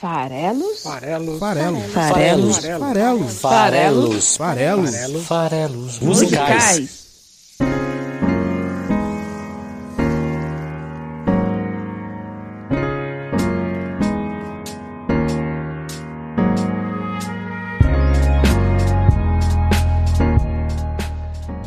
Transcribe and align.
Farelos? 0.00 0.84
Farelos. 0.84 1.40
Farelos. 1.40 1.92
Farelos. 1.92 2.56
Farelos. 2.58 3.40
Farelos. 3.40 4.36
Farelos. 4.36 5.26
Farelos. 5.26 5.98
Musicais. 5.98 7.08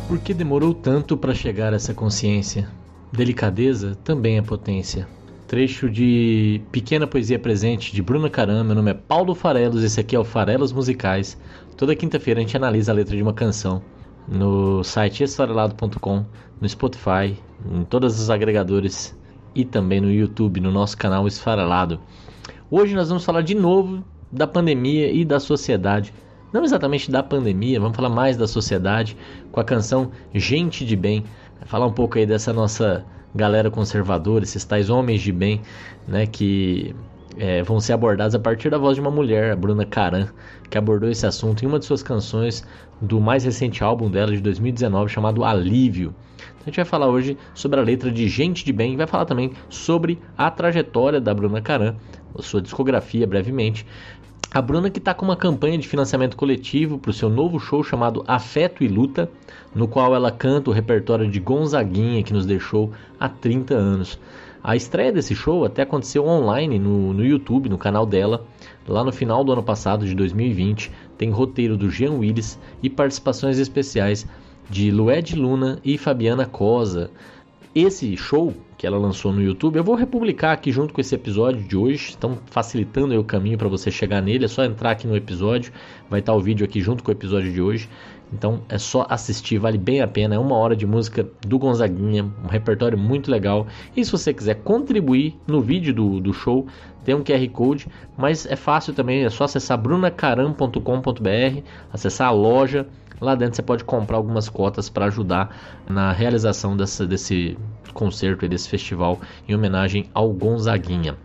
Por 0.08 0.18
que 0.20 0.32
demorou 0.32 0.72
tanto 0.72 1.18
para 1.18 1.34
chegar 1.34 1.74
a 1.74 1.76
essa 1.76 1.92
consciência? 1.92 2.66
Delicadeza 3.12 3.94
também 4.02 4.38
é 4.38 4.42
potência. 4.42 5.06
Trecho 5.52 5.90
de 5.90 6.62
Pequena 6.72 7.06
Poesia 7.06 7.38
Presente 7.38 7.92
de 7.92 8.00
Bruna 8.00 8.30
Caram. 8.30 8.64
Meu 8.64 8.74
nome 8.74 8.90
é 8.90 8.94
Paulo 8.94 9.34
Farelos, 9.34 9.84
esse 9.84 10.00
aqui 10.00 10.16
é 10.16 10.18
o 10.18 10.24
Farelos 10.24 10.72
Musicais. 10.72 11.38
Toda 11.76 11.94
quinta-feira 11.94 12.40
a 12.40 12.42
gente 12.42 12.56
analisa 12.56 12.90
a 12.90 12.94
letra 12.94 13.14
de 13.14 13.22
uma 13.22 13.34
canção 13.34 13.82
no 14.26 14.82
site 14.82 15.22
esfarelado.com, 15.22 16.24
no 16.58 16.66
Spotify, 16.66 17.36
em 17.70 17.84
todos 17.84 18.18
os 18.18 18.30
agregadores 18.30 19.14
e 19.54 19.62
também 19.62 20.00
no 20.00 20.10
YouTube, 20.10 20.58
no 20.58 20.72
nosso 20.72 20.96
canal 20.96 21.28
Esfarelado. 21.28 22.00
Hoje 22.70 22.94
nós 22.94 23.10
vamos 23.10 23.22
falar 23.22 23.42
de 23.42 23.54
novo 23.54 24.02
da 24.32 24.46
pandemia 24.46 25.12
e 25.12 25.22
da 25.22 25.38
sociedade. 25.38 26.14
Não 26.50 26.64
exatamente 26.64 27.10
da 27.10 27.22
pandemia, 27.22 27.78
vamos 27.78 27.94
falar 27.94 28.08
mais 28.08 28.38
da 28.38 28.48
sociedade 28.48 29.18
com 29.50 29.60
a 29.60 29.64
canção 29.64 30.12
Gente 30.32 30.86
de 30.86 30.96
Bem. 30.96 31.24
Falar 31.66 31.84
um 31.84 31.92
pouco 31.92 32.16
aí 32.16 32.24
dessa 32.24 32.54
nossa 32.54 33.04
galera 33.34 33.70
conservadora, 33.70 34.44
esses 34.44 34.64
tais 34.64 34.90
homens 34.90 35.20
de 35.20 35.32
bem, 35.32 35.60
né, 36.06 36.26
que 36.26 36.94
é, 37.36 37.62
vão 37.62 37.80
ser 37.80 37.94
abordados 37.94 38.34
a 38.34 38.38
partir 38.38 38.70
da 38.70 38.78
voz 38.78 38.94
de 38.94 39.00
uma 39.00 39.10
mulher, 39.10 39.52
a 39.52 39.56
Bruna 39.56 39.84
Caran, 39.84 40.28
que 40.68 40.76
abordou 40.76 41.08
esse 41.08 41.26
assunto 41.26 41.64
em 41.64 41.66
uma 41.66 41.78
de 41.78 41.84
suas 41.84 42.02
canções 42.02 42.64
do 43.00 43.20
mais 43.20 43.44
recente 43.44 43.82
álbum 43.82 44.10
dela 44.10 44.32
de 44.32 44.40
2019 44.40 45.10
chamado 45.10 45.44
Alívio. 45.44 46.14
Então 46.38 46.62
a 46.62 46.64
gente 46.66 46.76
vai 46.76 46.84
falar 46.84 47.08
hoje 47.08 47.36
sobre 47.54 47.80
a 47.80 47.82
letra 47.82 48.10
de 48.10 48.28
Gente 48.28 48.64
de 48.64 48.72
Bem 48.72 48.94
e 48.94 48.96
vai 48.96 49.06
falar 49.06 49.24
também 49.24 49.52
sobre 49.68 50.18
a 50.36 50.50
trajetória 50.50 51.20
da 51.20 51.34
Bruna 51.34 51.60
Caran, 51.60 51.96
sua 52.38 52.62
discografia 52.62 53.26
brevemente. 53.26 53.86
A 54.54 54.60
Bruna 54.60 54.90
que 54.90 54.98
está 54.98 55.14
com 55.14 55.24
uma 55.24 55.34
campanha 55.34 55.78
de 55.78 55.88
financiamento 55.88 56.36
coletivo 56.36 56.98
para 56.98 57.10
o 57.10 57.14
seu 57.14 57.30
novo 57.30 57.58
show 57.58 57.82
chamado 57.82 58.22
Afeto 58.28 58.84
e 58.84 58.88
Luta, 58.88 59.30
no 59.74 59.88
qual 59.88 60.14
ela 60.14 60.30
canta 60.30 60.68
o 60.68 60.74
repertório 60.74 61.26
de 61.26 61.40
Gonzaguinha 61.40 62.22
que 62.22 62.34
nos 62.34 62.44
deixou 62.44 62.92
há 63.18 63.30
30 63.30 63.72
anos. 63.72 64.18
A 64.62 64.76
estreia 64.76 65.10
desse 65.10 65.34
show 65.34 65.64
até 65.64 65.80
aconteceu 65.80 66.26
online 66.26 66.78
no, 66.78 67.14
no 67.14 67.24
YouTube, 67.24 67.70
no 67.70 67.78
canal 67.78 68.04
dela, 68.04 68.44
lá 68.86 69.02
no 69.02 69.10
final 69.10 69.42
do 69.42 69.52
ano 69.52 69.62
passado, 69.62 70.04
de 70.04 70.14
2020. 70.14 70.92
Tem 71.16 71.30
roteiro 71.30 71.74
do 71.74 71.88
Jean 71.88 72.12
Willis 72.12 72.58
e 72.82 72.90
participações 72.90 73.58
especiais 73.58 74.26
de 74.68 74.90
Lued 74.90 75.34
Luna 75.34 75.78
e 75.82 75.96
Fabiana 75.96 76.44
Cosa. 76.44 77.10
Esse 77.74 78.14
show 78.18 78.52
que 78.76 78.86
ela 78.86 78.98
lançou 78.98 79.32
no 79.32 79.40
YouTube, 79.40 79.76
eu 79.76 79.84
vou 79.84 79.94
republicar 79.94 80.52
aqui 80.52 80.70
junto 80.70 80.92
com 80.92 81.00
esse 81.00 81.14
episódio 81.14 81.62
de 81.62 81.74
hoje, 81.74 82.10
estão 82.10 82.38
facilitando 82.44 83.18
o 83.18 83.24
caminho 83.24 83.56
para 83.56 83.68
você 83.68 83.90
chegar 83.90 84.20
nele, 84.20 84.44
é 84.44 84.48
só 84.48 84.62
entrar 84.62 84.90
aqui 84.90 85.06
no 85.06 85.16
episódio, 85.16 85.72
vai 86.10 86.20
estar 86.20 86.34
o 86.34 86.40
vídeo 86.40 86.66
aqui 86.66 86.82
junto 86.82 87.02
com 87.02 87.10
o 87.10 87.14
episódio 87.14 87.50
de 87.50 87.62
hoje. 87.62 87.88
Então 88.30 88.62
é 88.68 88.76
só 88.76 89.06
assistir, 89.08 89.58
vale 89.58 89.78
bem 89.78 90.02
a 90.02 90.08
pena. 90.08 90.34
É 90.34 90.38
uma 90.38 90.56
hora 90.56 90.76
de 90.76 90.86
música 90.86 91.26
do 91.46 91.58
Gonzaguinha, 91.58 92.24
um 92.44 92.48
repertório 92.48 92.98
muito 92.98 93.30
legal. 93.30 93.66
E 93.96 94.04
se 94.04 94.12
você 94.12 94.34
quiser 94.34 94.56
contribuir 94.56 95.34
no 95.46 95.60
vídeo 95.60 95.94
do, 95.94 96.20
do 96.20 96.32
show, 96.32 96.66
tem 97.04 97.14
um 97.14 97.22
QR 97.22 97.48
Code, 97.50 97.86
mas 98.16 98.46
é 98.46 98.56
fácil 98.56 98.92
também, 98.94 99.24
é 99.24 99.30
só 99.30 99.44
acessar 99.44 99.78
brunacaram.com.br, 99.78 101.62
acessar 101.92 102.28
a 102.28 102.32
loja. 102.32 102.86
Lá 103.22 103.36
dentro 103.36 103.54
você 103.54 103.62
pode 103.62 103.84
comprar 103.84 104.16
algumas 104.16 104.48
cotas 104.48 104.88
para 104.90 105.04
ajudar 105.04 105.56
na 105.88 106.10
realização 106.10 106.76
dessa, 106.76 107.06
desse 107.06 107.56
concerto 107.94 108.44
e 108.44 108.48
desse 108.48 108.68
festival 108.68 109.20
em 109.48 109.54
homenagem 109.54 110.10
ao 110.12 110.32
Gonzaguinha. 110.32 111.16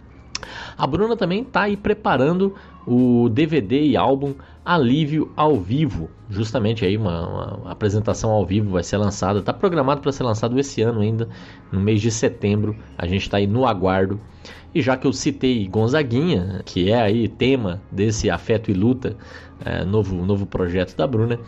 A 0.77 0.85
Bruna 0.85 1.17
também 1.17 1.41
está 1.41 1.63
aí 1.63 1.75
preparando 1.75 2.53
o 2.85 3.27
DVD 3.29 3.81
e 3.81 3.97
álbum 3.97 4.35
Alívio 4.67 5.31
ao 5.33 5.57
Vivo. 5.57 6.09
Justamente 6.29 6.83
aí 6.83 6.97
uma, 6.97 7.55
uma 7.55 7.72
apresentação 7.72 8.31
ao 8.31 8.45
vivo 8.45 8.72
vai 8.72 8.83
ser 8.83 8.97
lançada. 8.97 9.39
Está 9.39 9.53
programado 9.53 10.01
para 10.01 10.11
ser 10.11 10.23
lançado 10.23 10.59
esse 10.59 10.81
ano 10.81 11.00
ainda, 11.00 11.29
no 11.72 11.79
mês 11.79 12.01
de 12.01 12.11
setembro. 12.11 12.75
A 12.97 13.07
gente 13.07 13.22
está 13.22 13.38
aí 13.38 13.47
no 13.47 13.66
aguardo. 13.66 14.19
E 14.75 14.81
já 14.81 14.97
que 14.97 15.07
eu 15.07 15.13
citei 15.13 15.66
Gonzaguinha, 15.69 16.61
que 16.66 16.91
é 16.91 17.01
aí 17.01 17.29
tema 17.29 17.81
desse 17.89 18.29
Afeto 18.29 18.69
e 18.69 18.73
Luta, 18.73 19.16
é, 19.63 19.85
novo, 19.85 20.13
novo 20.25 20.45
projeto 20.45 20.97
da 20.97 21.07
Bruna, 21.07 21.39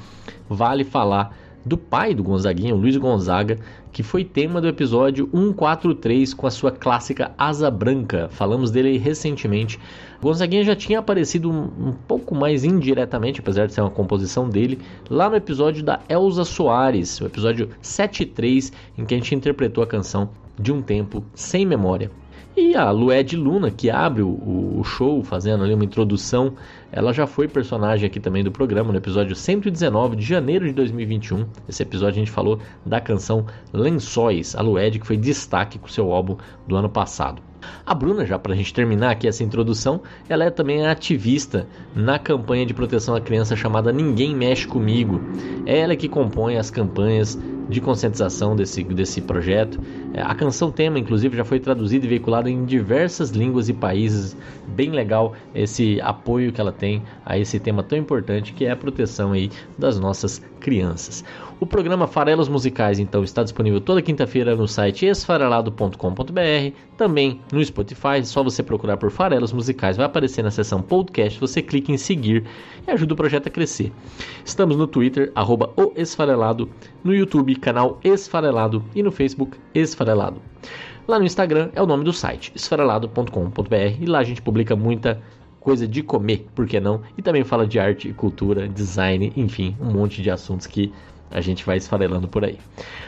vale 0.47 0.85
falar 0.85 1.35
do 1.65 1.77
pai 1.77 2.15
do 2.15 2.23
Gonzaguinha, 2.23 2.73
o 2.73 2.77
Luiz 2.77 2.95
Gonzaga, 2.95 3.59
que 3.91 4.03
foi 4.03 4.23
tema 4.23 4.61
do 4.61 4.67
episódio 4.67 5.29
143 5.33 6.33
com 6.33 6.47
a 6.47 6.51
sua 6.51 6.71
clássica 6.71 7.31
Asa 7.37 7.71
Branca. 7.71 8.29
Falamos 8.29 8.71
dele 8.71 8.97
recentemente. 8.97 9.79
Gonzaguinha 10.21 10.63
já 10.63 10.75
tinha 10.75 10.99
aparecido 10.99 11.49
um, 11.49 11.93
pouco 12.07 12.35
mais 12.35 12.63
indiretamente, 12.63 13.39
apesar 13.39 13.67
de 13.67 13.73
ser 13.73 13.81
uma 13.81 13.89
composição 13.89 14.49
dele, 14.49 14.79
lá 15.09 15.29
no 15.29 15.35
episódio 15.35 15.83
da 15.83 15.99
Elza 16.09 16.43
Soares, 16.43 17.19
o 17.21 17.25
episódio 17.25 17.69
73, 17.81 18.71
em 18.97 19.05
que 19.05 19.13
a 19.13 19.17
gente 19.17 19.33
interpretou 19.33 19.83
a 19.83 19.87
canção 19.87 20.29
De 20.57 20.71
um 20.71 20.81
Tempo 20.81 21.23
Sem 21.33 21.65
Memória. 21.65 22.11
E 22.57 22.75
a 22.75 22.91
Lued 22.91 23.37
Luna, 23.37 23.71
que 23.71 23.89
abre 23.89 24.21
o, 24.21 24.81
show 24.83 25.23
fazendo 25.23 25.63
ali 25.63 25.73
uma 25.73 25.85
introdução, 25.85 26.53
ela 26.91 27.13
já 27.13 27.27
foi 27.27 27.47
personagem 27.47 28.07
aqui 28.07 28.19
também 28.19 28.43
do 28.43 28.51
programa 28.51 28.91
no 28.91 28.97
episódio 28.97 29.35
119 29.35 30.15
de 30.15 30.25
janeiro 30.25 30.65
de 30.65 30.73
2021. 30.73 31.45
Esse 31.67 31.83
episódio 31.83 32.15
a 32.15 32.19
gente 32.19 32.31
falou 32.31 32.59
da 32.85 32.99
canção 32.99 33.45
Lençóis, 33.71 34.55
a 34.55 34.61
Lued 34.61 34.99
que 34.99 35.07
foi 35.07 35.17
destaque 35.17 35.77
com 35.77 35.87
seu 35.87 36.11
álbum 36.11 36.37
do 36.67 36.75
ano 36.75 36.89
passado. 36.89 37.41
A 37.85 37.93
Bruna, 37.93 38.25
já 38.25 38.39
para 38.39 38.53
a 38.53 38.55
gente 38.55 38.73
terminar 38.73 39.11
aqui 39.11 39.27
essa 39.27 39.43
introdução, 39.43 40.01
ela 40.27 40.45
é 40.45 40.49
também 40.49 40.87
ativista 40.87 41.67
na 41.93 42.17
campanha 42.17 42.65
de 42.65 42.73
proteção 42.73 43.15
à 43.15 43.21
criança 43.21 43.55
chamada 43.55 43.91
Ninguém 43.91 44.35
Mexe 44.35 44.67
Comigo. 44.67 45.21
É 45.65 45.79
ela 45.79 45.95
que 45.95 46.07
compõe 46.07 46.57
as 46.57 46.71
campanhas 46.71 47.37
de 47.69 47.79
conscientização 47.79 48.55
desse, 48.55 48.83
desse 48.83 49.21
projeto. 49.21 49.79
É, 50.13 50.21
a 50.21 50.33
canção 50.33 50.71
tema, 50.71 50.97
inclusive, 50.97 51.37
já 51.37 51.45
foi 51.45 51.59
traduzida 51.59 52.05
e 52.05 52.09
veiculada 52.09 52.49
em 52.49 52.65
diversas 52.65 53.29
línguas 53.29 53.69
e 53.69 53.73
países. 53.73 54.35
Bem 54.67 54.89
legal 54.89 55.33
esse 55.53 56.01
apoio 56.01 56.51
que 56.51 56.59
ela 56.59 56.71
tem 56.71 57.03
a 57.25 57.37
esse 57.37 57.59
tema 57.59 57.83
tão 57.83 57.97
importante 57.97 58.53
que 58.53 58.65
é 58.65 58.71
a 58.71 58.75
proteção 58.75 59.33
aí 59.33 59.51
das 59.77 59.99
nossas 59.99 60.41
crianças. 60.59 61.23
O 61.61 61.65
programa 61.65 62.07
Farelos 62.07 62.47
Musicais, 62.47 62.99
então, 62.99 63.21
está 63.21 63.43
disponível 63.43 63.81
toda 63.81 64.01
quinta-feira 64.01 64.55
no 64.55 64.65
site 64.65 65.05
esfarelado.com.br, 65.05 66.73
também 66.95 67.41
no 67.51 67.61
Spotify, 67.65 68.23
só 68.23 68.41
você 68.41 68.63
procurar 68.63 68.95
por 68.95 69.11
Farelos 69.11 69.51
Musicais, 69.51 69.97
vai 69.97 70.05
aparecer 70.05 70.41
na 70.41 70.51
seção 70.51 70.81
podcast, 70.81 71.37
você 71.37 71.61
clica 71.61 71.91
em 71.91 71.97
seguir 71.97 72.45
e 72.87 72.89
ajuda 72.89 73.13
o 73.13 73.17
projeto 73.17 73.47
a 73.47 73.49
crescer. 73.49 73.91
Estamos 74.45 74.77
no 74.77 74.87
Twitter, 74.87 75.33
arroba 75.35 75.73
o 75.75 75.91
Esfarelado, 75.97 76.69
no 77.03 77.13
YouTube, 77.13 77.53
canal 77.57 77.99
Esfarelado 78.05 78.81
e 78.95 79.03
no 79.03 79.11
Facebook 79.11 79.57
Esfarelado. 79.75 80.41
Lá 81.05 81.19
no 81.19 81.25
Instagram 81.25 81.71
é 81.75 81.81
o 81.81 81.85
nome 81.85 82.05
do 82.05 82.13
site, 82.13 82.53
esfarelado.com.br, 82.55 83.97
e 83.99 84.05
lá 84.05 84.19
a 84.19 84.23
gente 84.23 84.41
publica 84.41 84.77
muita 84.77 85.21
coisa 85.59 85.85
de 85.85 86.01
comer, 86.01 86.47
por 86.55 86.65
que 86.65 86.79
não? 86.79 87.01
E 87.17 87.21
também 87.21 87.43
fala 87.43 87.67
de 87.67 87.77
arte, 87.77 88.13
cultura, 88.13 88.65
design, 88.65 89.33
enfim, 89.35 89.75
um 89.81 89.91
monte 89.91 90.21
de 90.21 90.31
assuntos 90.31 90.65
que 90.65 90.93
a 91.31 91.41
gente 91.41 91.65
vai 91.65 91.77
esfarelando 91.77 92.27
por 92.27 92.43
aí. 92.43 92.57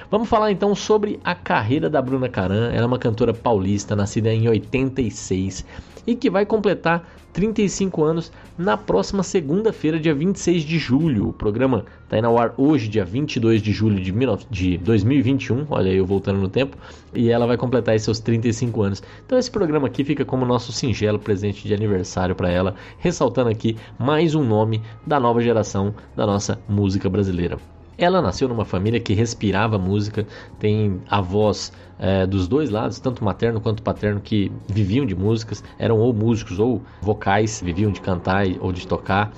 Vamos 0.10 0.30
falar 0.30 0.52
então 0.52 0.76
sobre 0.76 1.20
a 1.24 1.34
carreira 1.34 1.90
da 1.90 2.02
Bruna 2.02 2.30
Caran. 2.30 2.72
Ela 2.72 2.84
é 2.84 2.86
uma 2.86 3.00
cantora 3.00 3.34
paulista, 3.34 3.96
nascida 3.96 4.34
em 4.34 4.48
86 4.48 5.66
e 6.06 6.16
que 6.16 6.30
vai 6.30 6.46
completar 6.46 7.08
35 7.34 8.04
anos 8.04 8.32
na 8.58 8.76
próxima 8.76 9.24
segunda-feira, 9.24 10.00
dia 10.00 10.14
26 10.14 10.64
de 10.64 10.78
julho. 10.78 11.30
O 11.30 11.34
programa 11.34 11.86
está 12.04 12.18
indo 12.18 12.28
ao 12.28 12.38
ar 12.38 12.54
hoje, 12.58 12.88
dia 12.88 13.06
22 13.06 13.62
de 13.62 13.72
julho 13.72 14.02
de 14.50 14.78
2021. 14.78 15.66
Olha 15.70 15.90
eu 15.90 16.06
voltando 16.06 16.40
no 16.40 16.50
tempo. 16.50 16.78
E 17.14 17.30
ela 17.30 17.48
vai 17.48 17.58
completar 17.58 17.98
seus 18.00 18.20
35 18.20 18.82
anos. 18.82 19.04
Então 19.26 19.38
esse 19.38 19.50
programa 19.50 19.88
aqui 19.88 20.04
fica 20.04 20.26
como 20.26 20.46
nosso 20.46 20.72
singelo 20.72 21.20
presente 21.20 21.68
de 21.68 21.74
aniversário 21.74 22.36
para 22.36 22.50
ela, 22.50 22.76
ressaltando 22.98 23.50
aqui 23.50 23.78
mais 23.98 24.36
um 24.36 24.44
nome 24.44 24.82
da 25.06 25.20
nova 25.20 25.42
geração 25.42 25.94
da 26.16 26.26
nossa 26.26 26.60
música 26.68 27.10
brasileira. 27.10 27.58
Ela 28.02 28.20
nasceu 28.20 28.50
numa 28.50 28.66
família 28.66 29.00
que 29.00 29.14
respirava 29.14 29.78
música, 29.78 30.26
tem 30.58 31.00
avós 31.08 31.72
é, 32.00 32.26
dos 32.26 32.48
dois 32.48 32.72
lados, 32.72 33.00
tanto 33.00 33.24
materno 33.24 33.62
quanto 33.62 33.84
paterno, 33.84 34.20
que 34.20 34.52
viviam 34.68 35.06
de 35.06 35.14
músicas, 35.14 35.64
eram 35.78 36.00
ou 36.00 36.12
músicos 36.12 36.58
ou 36.58 36.82
vocais, 37.00 37.62
viviam 37.64 37.92
de 37.92 38.02
cantar 38.02 38.48
ou 38.60 38.72
de 38.72 38.88
tocar. 38.88 39.32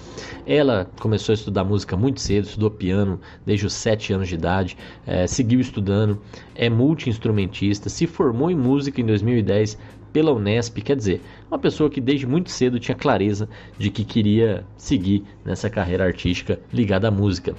Ela 0.48 0.90
começou 0.98 1.34
a 1.34 1.36
estudar 1.36 1.66
música 1.66 1.98
muito 1.98 2.22
cedo, 2.22 2.46
estudou 2.46 2.72
piano 2.72 3.20
desde 3.46 3.66
os 3.66 3.74
7 3.74 4.14
anos 4.14 4.30
de 4.30 4.36
idade, 4.36 4.78
é, 5.06 5.28
seguiu 5.28 5.60
estudando, 5.60 6.22
é 6.56 6.70
multi-instrumentista, 6.70 7.90
se 7.90 8.08
formou 8.08 8.50
em 8.50 8.56
música 8.56 9.02
em 9.02 9.06
2010 9.06 9.78
pela 10.14 10.32
Unesp, 10.32 10.78
quer 10.78 10.96
dizer, 10.96 11.22
uma 11.52 11.60
pessoa 11.60 11.90
que 11.90 12.00
desde 12.00 12.26
muito 12.26 12.50
cedo 12.50 12.80
tinha 12.80 12.96
clareza 12.96 13.50
de 13.78 13.90
que 13.90 14.06
queria 14.06 14.64
seguir 14.78 15.26
nessa 15.44 15.70
carreira 15.70 16.06
artística 16.06 16.58
ligada 16.72 17.10
à 17.10 17.12
música. 17.12 17.54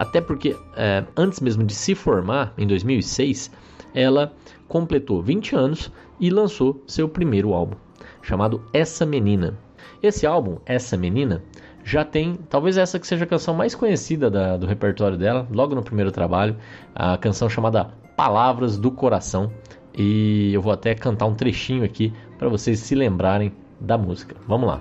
Até 0.00 0.18
porque 0.18 0.56
é, 0.74 1.04
antes 1.14 1.40
mesmo 1.40 1.62
de 1.62 1.74
se 1.74 1.94
formar, 1.94 2.54
em 2.56 2.66
2006, 2.66 3.50
ela 3.94 4.32
completou 4.66 5.20
20 5.20 5.54
anos 5.54 5.92
e 6.18 6.30
lançou 6.30 6.82
seu 6.86 7.06
primeiro 7.06 7.52
álbum, 7.52 7.76
chamado 8.22 8.64
Essa 8.72 9.04
Menina. 9.04 9.58
Esse 10.02 10.26
álbum, 10.26 10.56
Essa 10.64 10.96
Menina, 10.96 11.42
já 11.84 12.02
tem, 12.02 12.36
talvez 12.48 12.78
essa 12.78 12.98
que 12.98 13.06
seja 13.06 13.24
a 13.24 13.26
canção 13.26 13.52
mais 13.52 13.74
conhecida 13.74 14.30
da, 14.30 14.56
do 14.56 14.66
repertório 14.66 15.18
dela, 15.18 15.46
logo 15.52 15.74
no 15.74 15.82
primeiro 15.82 16.10
trabalho, 16.10 16.56
a 16.94 17.18
canção 17.18 17.50
chamada 17.50 17.90
Palavras 18.16 18.78
do 18.78 18.90
Coração. 18.90 19.52
E 19.94 20.50
eu 20.54 20.62
vou 20.62 20.72
até 20.72 20.94
cantar 20.94 21.26
um 21.26 21.34
trechinho 21.34 21.84
aqui 21.84 22.10
para 22.38 22.48
vocês 22.48 22.80
se 22.80 22.94
lembrarem 22.94 23.52
da 23.78 23.98
música. 23.98 24.34
Vamos 24.48 24.66
lá. 24.66 24.80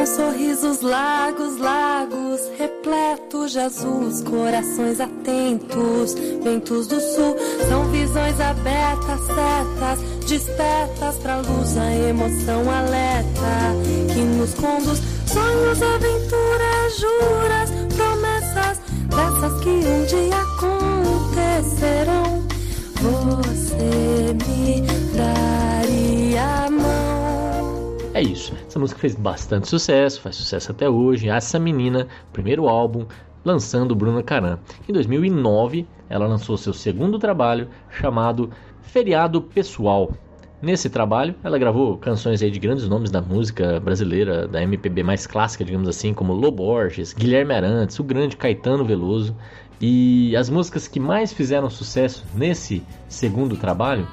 São 0.00 0.06
sorrisos 0.30 0.80
lagos, 0.80 1.58
lagos, 1.58 2.40
repletos 2.56 3.52
de 3.52 3.58
azuis, 3.58 4.22
corações 4.22 4.98
atentos, 4.98 6.14
ventos 6.42 6.86
do 6.86 6.98
sul, 6.98 7.36
são 7.68 7.84
visões 7.90 8.40
abertas, 8.40 9.20
setas, 9.26 10.00
despertas 10.26 11.16
pra 11.16 11.36
luz, 11.42 11.76
a 11.76 11.94
emoção 12.08 12.62
alerta, 12.70 13.74
que 14.10 14.20
nos 14.20 14.54
conduz, 14.54 15.02
sonhos, 15.26 15.82
aventuras, 15.82 16.96
juras, 16.98 17.70
promessas, 17.94 18.80
dessas 19.10 19.60
que 19.62 19.68
um 19.68 20.06
dia 20.06 20.40
acontecerão, 21.44 22.42
você 23.02 24.32
me 24.46 24.80
daria 25.14 26.64
a 26.64 26.70
mão. 26.70 27.98
É 28.14 28.22
isso. 28.22 28.54
Essa 28.70 28.78
música 28.78 29.00
fez 29.00 29.16
bastante 29.16 29.66
sucesso, 29.66 30.20
faz 30.20 30.36
sucesso 30.36 30.70
até 30.70 30.88
hoje. 30.88 31.28
Essa 31.28 31.58
menina, 31.58 32.06
primeiro 32.32 32.68
álbum, 32.68 33.04
lançando 33.44 33.96
Bruna 33.96 34.22
Caram. 34.22 34.60
Em 34.88 34.92
2009, 34.92 35.88
ela 36.08 36.28
lançou 36.28 36.56
seu 36.56 36.72
segundo 36.72 37.18
trabalho, 37.18 37.66
chamado 37.90 38.48
Feriado 38.80 39.42
Pessoal. 39.42 40.12
Nesse 40.62 40.88
trabalho, 40.88 41.34
ela 41.42 41.58
gravou 41.58 41.98
canções 41.98 42.44
aí 42.44 42.50
de 42.52 42.60
grandes 42.60 42.88
nomes 42.88 43.10
da 43.10 43.20
música 43.20 43.80
brasileira, 43.80 44.46
da 44.46 44.62
MPB 44.62 45.02
mais 45.02 45.26
clássica, 45.26 45.64
digamos 45.64 45.88
assim, 45.88 46.14
como 46.14 46.32
Loborges, 46.32 46.54
Borges, 46.54 47.12
Guilherme 47.12 47.52
Arantes, 47.52 47.98
o 47.98 48.04
grande 48.04 48.36
Caetano 48.36 48.84
Veloso. 48.84 49.34
E 49.80 50.36
as 50.36 50.48
músicas 50.48 50.86
que 50.86 51.00
mais 51.00 51.32
fizeram 51.32 51.68
sucesso 51.68 52.24
nesse 52.36 52.84
segundo 53.08 53.56
trabalho 53.56 54.06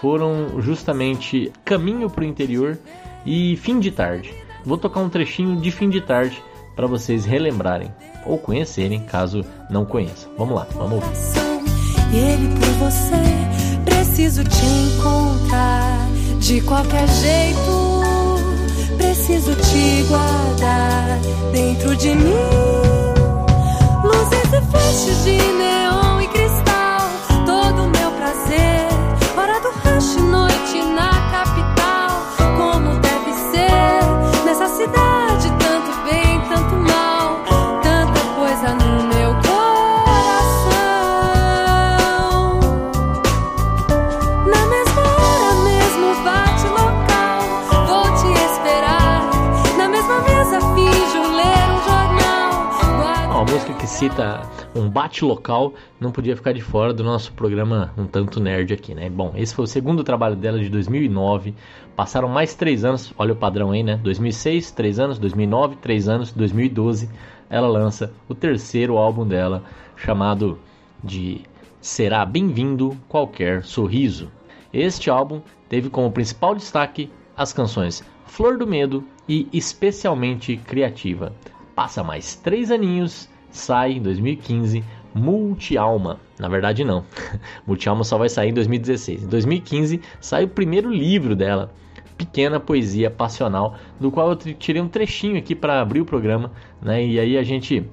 foram 0.00 0.60
justamente 0.60 1.50
Caminho 1.64 2.08
para 2.08 2.22
o 2.22 2.24
Interior 2.24 2.78
e 3.26 3.56
Fim 3.56 3.80
de 3.80 3.90
Tarde. 3.90 4.32
Vou 4.64 4.78
tocar 4.78 5.00
um 5.00 5.08
trechinho 5.08 5.60
de 5.60 5.70
Fim 5.70 5.90
de 5.90 6.00
Tarde 6.00 6.42
para 6.74 6.86
vocês 6.86 7.24
relembrarem 7.24 7.92
ou 8.24 8.38
conhecerem, 8.38 9.00
caso 9.00 9.44
não 9.68 9.84
conheçam. 9.84 10.30
Vamos 10.38 10.54
lá, 10.54 10.66
vamos 10.74 10.94
ouvir. 10.94 11.16
E 12.12 12.16
ele 12.16 12.48
por 12.54 12.90
você, 12.90 13.84
preciso 13.84 14.44
te 14.44 14.64
encontrar 14.64 16.08
de 16.38 16.60
qualquer 16.60 17.08
jeito. 17.08 17.96
Preciso 18.96 19.54
te 19.54 20.04
guardar 20.08 21.18
dentro 21.52 21.96
de 21.96 22.14
mim. 22.14 22.34
Luzes 24.04 24.52
e 24.52 24.70
flashes 24.70 25.24
de 25.24 25.36
neon 25.36 26.20
e 26.20 26.28
cristal, 26.28 27.00
todo 27.44 27.82
o 27.82 27.90
meu 27.90 28.10
prazer. 28.12 28.86
Hora 29.36 29.60
do 29.60 29.70
rush, 29.70 30.16
noite 30.22 30.55
cita 53.96 54.42
um 54.74 54.90
bate 54.90 55.24
local 55.24 55.72
não 55.98 56.12
podia 56.12 56.36
ficar 56.36 56.52
de 56.52 56.60
fora 56.60 56.92
do 56.92 57.02
nosso 57.02 57.32
programa 57.32 57.94
um 57.96 58.04
tanto 58.04 58.38
nerd 58.38 58.74
aqui, 58.74 58.94
né? 58.94 59.08
Bom, 59.08 59.32
esse 59.34 59.54
foi 59.54 59.64
o 59.64 59.66
segundo 59.66 60.04
trabalho 60.04 60.36
dela 60.36 60.58
de 60.58 60.68
2009. 60.68 61.54
Passaram 61.96 62.28
mais 62.28 62.54
três 62.54 62.84
anos, 62.84 63.14
olha 63.16 63.32
o 63.32 63.36
padrão 63.36 63.70
aí, 63.70 63.82
né? 63.82 63.98
2006, 64.02 64.70
três 64.72 64.98
anos, 64.98 65.18
2009, 65.18 65.76
três 65.76 66.10
anos, 66.10 66.30
2012. 66.30 67.08
Ela 67.48 67.66
lança 67.68 68.12
o 68.28 68.34
terceiro 68.34 68.98
álbum 68.98 69.26
dela, 69.26 69.64
chamado 69.96 70.58
de 71.02 71.40
Será 71.80 72.26
Bem-vindo 72.26 72.94
Qualquer 73.08 73.64
Sorriso. 73.64 74.30
Este 74.74 75.08
álbum 75.08 75.40
teve 75.70 75.88
como 75.88 76.12
principal 76.12 76.54
destaque 76.54 77.10
as 77.34 77.50
canções 77.50 78.04
Flor 78.26 78.58
do 78.58 78.66
Medo 78.66 79.02
e 79.26 79.48
Especialmente 79.54 80.58
Criativa. 80.58 81.32
Passa 81.74 82.04
mais 82.04 82.36
três 82.36 82.70
aninhos, 82.70 83.26
sai 83.56 83.92
em 83.92 84.02
2015 84.02 84.84
Multi-Alma. 85.14 86.20
Na 86.38 86.48
verdade, 86.48 86.84
não. 86.84 87.04
Multi-Alma 87.66 88.04
só 88.04 88.18
vai 88.18 88.28
sair 88.28 88.50
em 88.50 88.54
2016. 88.54 89.24
Em 89.24 89.28
2015 89.28 90.00
sai 90.20 90.44
o 90.44 90.48
primeiro 90.48 90.90
livro 90.90 91.34
dela, 91.34 91.72
Pequena 92.16 92.60
Poesia 92.60 93.10
Passional, 93.10 93.76
do 93.98 94.10
qual 94.10 94.30
eu 94.30 94.36
tirei 94.36 94.80
um 94.80 94.88
trechinho 94.88 95.38
aqui 95.38 95.54
para 95.54 95.80
abrir 95.80 96.00
o 96.00 96.04
programa, 96.04 96.52
né? 96.82 97.04
E 97.04 97.18
aí 97.18 97.38
a 97.38 97.42
gente 97.42 97.88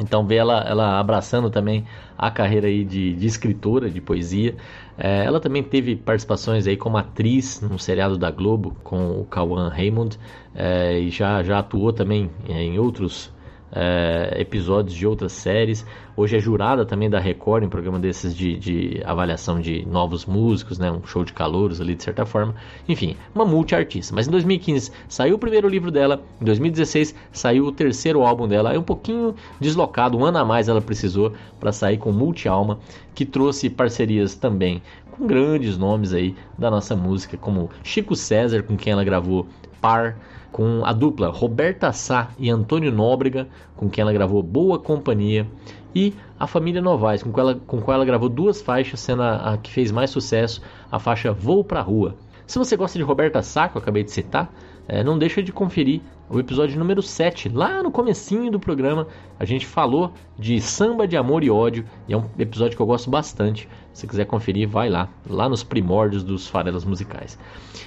então 0.00 0.24
vê 0.24 0.36
ela, 0.36 0.60
ela 0.60 1.00
abraçando 1.00 1.50
também 1.50 1.84
a 2.16 2.30
carreira 2.30 2.68
aí 2.68 2.84
de, 2.84 3.14
de 3.14 3.26
escritora 3.26 3.90
de 3.90 4.00
poesia. 4.00 4.54
É, 4.96 5.24
ela 5.24 5.40
também 5.40 5.62
teve 5.62 5.96
participações 5.96 6.66
aí 6.66 6.76
como 6.76 6.96
atriz 6.96 7.60
no 7.60 7.78
seriado 7.78 8.16
da 8.16 8.30
Globo 8.30 8.76
com 8.84 9.20
o 9.20 9.24
Cauã 9.24 9.68
Raymond 9.68 10.18
é, 10.54 10.98
e 11.00 11.10
já, 11.10 11.42
já 11.42 11.58
atuou 11.58 11.92
também 11.92 12.30
em 12.48 12.78
outros 12.78 13.32
é, 13.72 14.36
episódios 14.40 14.94
de 14.94 15.06
outras 15.06 15.32
séries. 15.32 15.84
Hoje 16.16 16.36
é 16.36 16.40
jurada 16.40 16.84
também 16.84 17.08
da 17.08 17.20
Record 17.20 17.62
em 17.62 17.68
programa 17.68 17.98
desses 17.98 18.34
de, 18.34 18.56
de 18.56 19.02
avaliação 19.04 19.60
de 19.60 19.86
novos 19.86 20.26
músicos, 20.26 20.78
né? 20.78 20.90
um 20.90 21.04
show 21.06 21.24
de 21.24 21.32
calouros 21.32 21.80
ali 21.80 21.94
de 21.94 22.02
certa 22.02 22.26
forma. 22.26 22.54
Enfim, 22.88 23.16
uma 23.34 23.44
multiartista. 23.44 24.14
Mas 24.14 24.26
em 24.26 24.30
2015 24.30 24.90
saiu 25.08 25.36
o 25.36 25.38
primeiro 25.38 25.68
livro 25.68 25.90
dela, 25.90 26.22
em 26.40 26.44
2016 26.44 27.14
saiu 27.30 27.66
o 27.66 27.72
terceiro 27.72 28.22
álbum 28.22 28.48
dela. 28.48 28.74
É 28.74 28.78
um 28.78 28.82
pouquinho 28.82 29.34
deslocado, 29.60 30.18
um 30.18 30.24
ano 30.24 30.38
a 30.38 30.44
mais 30.44 30.68
ela 30.68 30.80
precisou 30.80 31.32
para 31.60 31.72
sair 31.72 31.98
com 31.98 32.10
Multi-Alma, 32.10 32.78
que 33.14 33.24
trouxe 33.24 33.70
parcerias 33.70 34.34
também 34.34 34.82
com 35.10 35.26
grandes 35.26 35.76
nomes 35.76 36.12
aí 36.12 36.34
da 36.56 36.70
nossa 36.70 36.94
música, 36.96 37.36
como 37.36 37.70
Chico 37.82 38.14
César, 38.14 38.62
com 38.62 38.76
quem 38.76 38.92
ela 38.92 39.04
gravou 39.04 39.46
Par 39.80 40.16
com 40.52 40.84
a 40.84 40.92
dupla 40.92 41.28
Roberta 41.28 41.92
Sá 41.92 42.30
e 42.38 42.50
Antônio 42.50 42.90
Nóbrega, 42.90 43.48
com 43.76 43.88
quem 43.88 44.02
ela 44.02 44.12
gravou 44.12 44.42
Boa 44.42 44.78
Companhia, 44.78 45.46
e 45.94 46.14
a 46.38 46.46
família 46.46 46.80
Novaes, 46.80 47.22
com 47.22 47.32
quem 47.32 47.40
ela, 47.40 47.54
com 47.54 47.80
qual 47.80 47.94
ela 47.94 48.04
gravou 48.04 48.28
duas 48.28 48.60
faixas, 48.62 49.00
sendo 49.00 49.22
a, 49.22 49.54
a 49.54 49.58
que 49.58 49.70
fez 49.70 49.90
mais 49.90 50.10
sucesso, 50.10 50.62
a 50.90 50.98
faixa 50.98 51.32
Vou 51.32 51.64
Pra 51.64 51.80
Rua. 51.80 52.14
Se 52.46 52.58
você 52.58 52.76
gosta 52.76 52.98
de 52.98 53.04
Roberta 53.04 53.42
Sá, 53.42 53.68
que 53.68 53.76
eu 53.76 53.82
acabei 53.82 54.02
de 54.02 54.10
citar, 54.10 54.50
é, 54.88 55.04
não 55.04 55.18
deixa 55.18 55.42
de 55.42 55.52
conferir 55.52 56.00
o 56.30 56.38
episódio 56.38 56.78
número 56.78 57.00
7, 57.02 57.48
lá 57.48 57.82
no 57.82 57.90
comecinho 57.90 58.50
do 58.50 58.58
programa, 58.58 59.06
a 59.38 59.44
gente 59.44 59.66
falou 59.66 60.12
de 60.38 60.60
samba 60.60 61.06
de 61.06 61.16
amor 61.16 61.44
e 61.44 61.50
ódio, 61.50 61.84
e 62.06 62.12
é 62.12 62.16
um 62.16 62.24
episódio 62.38 62.76
que 62.76 62.82
eu 62.82 62.86
gosto 62.86 63.08
bastante. 63.10 63.68
Se 63.92 64.06
quiser 64.06 64.26
conferir, 64.26 64.68
vai 64.68 64.90
lá, 64.90 65.08
lá 65.28 65.48
nos 65.48 65.62
primórdios 65.62 66.22
dos 66.22 66.46
farelas 66.46 66.84
musicais. 66.84 67.38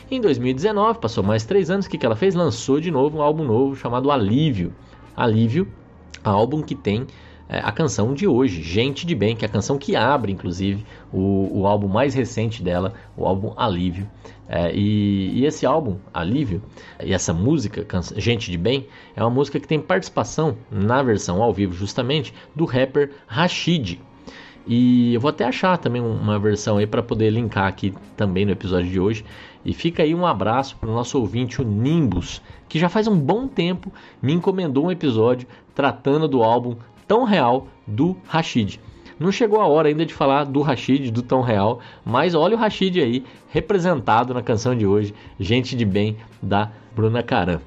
Em 0.10 0.20
2019, 0.20 1.00
passou 1.00 1.24
mais 1.24 1.46
três 1.46 1.70
anos, 1.70 1.86
o 1.86 1.89
que, 1.89 1.98
que 1.98 2.05
ela 2.05 2.15
fez? 2.15 2.34
Lançou 2.34 2.79
de 2.79 2.89
novo 2.89 3.17
um 3.17 3.22
álbum 3.22 3.43
novo 3.43 3.75
chamado 3.75 4.10
Alívio. 4.10 4.74
Alívio, 5.15 5.67
álbum 6.24 6.62
que 6.62 6.75
tem 6.75 7.05
é, 7.51 7.60
a 7.60 7.72
canção 7.72 8.13
de 8.13 8.25
hoje, 8.25 8.63
Gente 8.63 9.05
de 9.05 9.13
Bem, 9.13 9.36
que 9.36 9.43
é 9.43 9.48
a 9.48 9.51
canção 9.51 9.77
que 9.77 9.96
abre, 9.96 10.31
inclusive, 10.31 10.86
o, 11.12 11.60
o 11.60 11.67
álbum 11.67 11.88
mais 11.88 12.13
recente 12.13 12.63
dela, 12.63 12.93
o 13.15 13.25
álbum 13.25 13.53
Alívio. 13.58 14.10
É, 14.53 14.70
e, 14.75 15.39
e, 15.39 15.46
esse 15.46 15.65
álbum, 15.65 15.96
Alívio, 16.13 16.62
e 17.01 17.13
essa 17.13 17.34
música, 17.34 17.88
Gente 18.17 18.51
de 18.51 18.58
Bem, 18.58 18.86
é 19.15 19.24
uma 19.24 19.29
música 19.29 19.58
que 19.58 19.65
tem 19.65 19.79
participação 19.79 20.58
na 20.70 21.01
versão 21.01 21.41
ao 21.41 21.53
vivo, 21.53 21.72
justamente, 21.72 22.34
do 22.53 22.65
rapper 22.65 23.12
Rashid. 23.25 24.01
E 24.67 25.13
eu 25.13 25.22
vou 25.22 25.29
até 25.29 25.46
achar 25.46 25.77
também 25.77 26.01
uma 26.01 26.38
versão 26.38 26.75
aí 26.77 26.86
para 26.86 27.01
poder 27.01 27.29
linkar 27.29 27.65
aqui 27.65 27.93
também 28.17 28.46
no 28.46 28.51
episódio 28.51 28.91
de 28.91 29.00
hoje. 29.00 29.24
E 29.63 29.74
fica 29.74 30.03
aí 30.03 30.13
um 30.13 30.25
abraço 30.25 30.75
para 30.75 30.89
o 30.89 30.93
nosso 30.93 31.17
ouvinte, 31.17 31.62
o 31.62 31.63
Nimbus, 31.63 32.41
que 32.67 32.77
já 32.77 32.89
faz 32.89 33.08
um 33.08 33.17
bom 33.17 33.48
tempo 33.48 33.89
me 34.22 34.34
encomendou 34.34 34.88
um 34.88 34.91
episódio 34.91 35.48
tratando 35.74 36.27
do 36.27 36.43
álbum 36.43 36.75
tão 37.08 37.24
real 37.24 37.70
do 37.88 38.17
Rashid. 38.27 38.81
Não 39.22 39.32
chegou 39.32 39.62
a 39.62 39.68
hora 39.68 39.88
ainda 39.88 40.04
de 40.04 40.16
falar 40.16 40.46
do 40.46 40.62
Rashid, 40.62 41.12
do 41.12 41.22
Tom 41.22 41.42
Real, 41.42 41.80
mas 42.04 42.34
olha 42.34 42.56
o 42.56 42.60
Rashid 42.60 43.00
aí, 43.00 43.24
representado 43.50 44.34
na 44.34 44.42
canção 44.42 44.75
de 44.75 44.88
hoje, 44.88 45.13
Gente 45.40 45.75
de 45.75 45.86
Bem, 45.86 46.18
da 46.42 46.72
Bruna 46.96 47.22
Caran. 47.22 47.62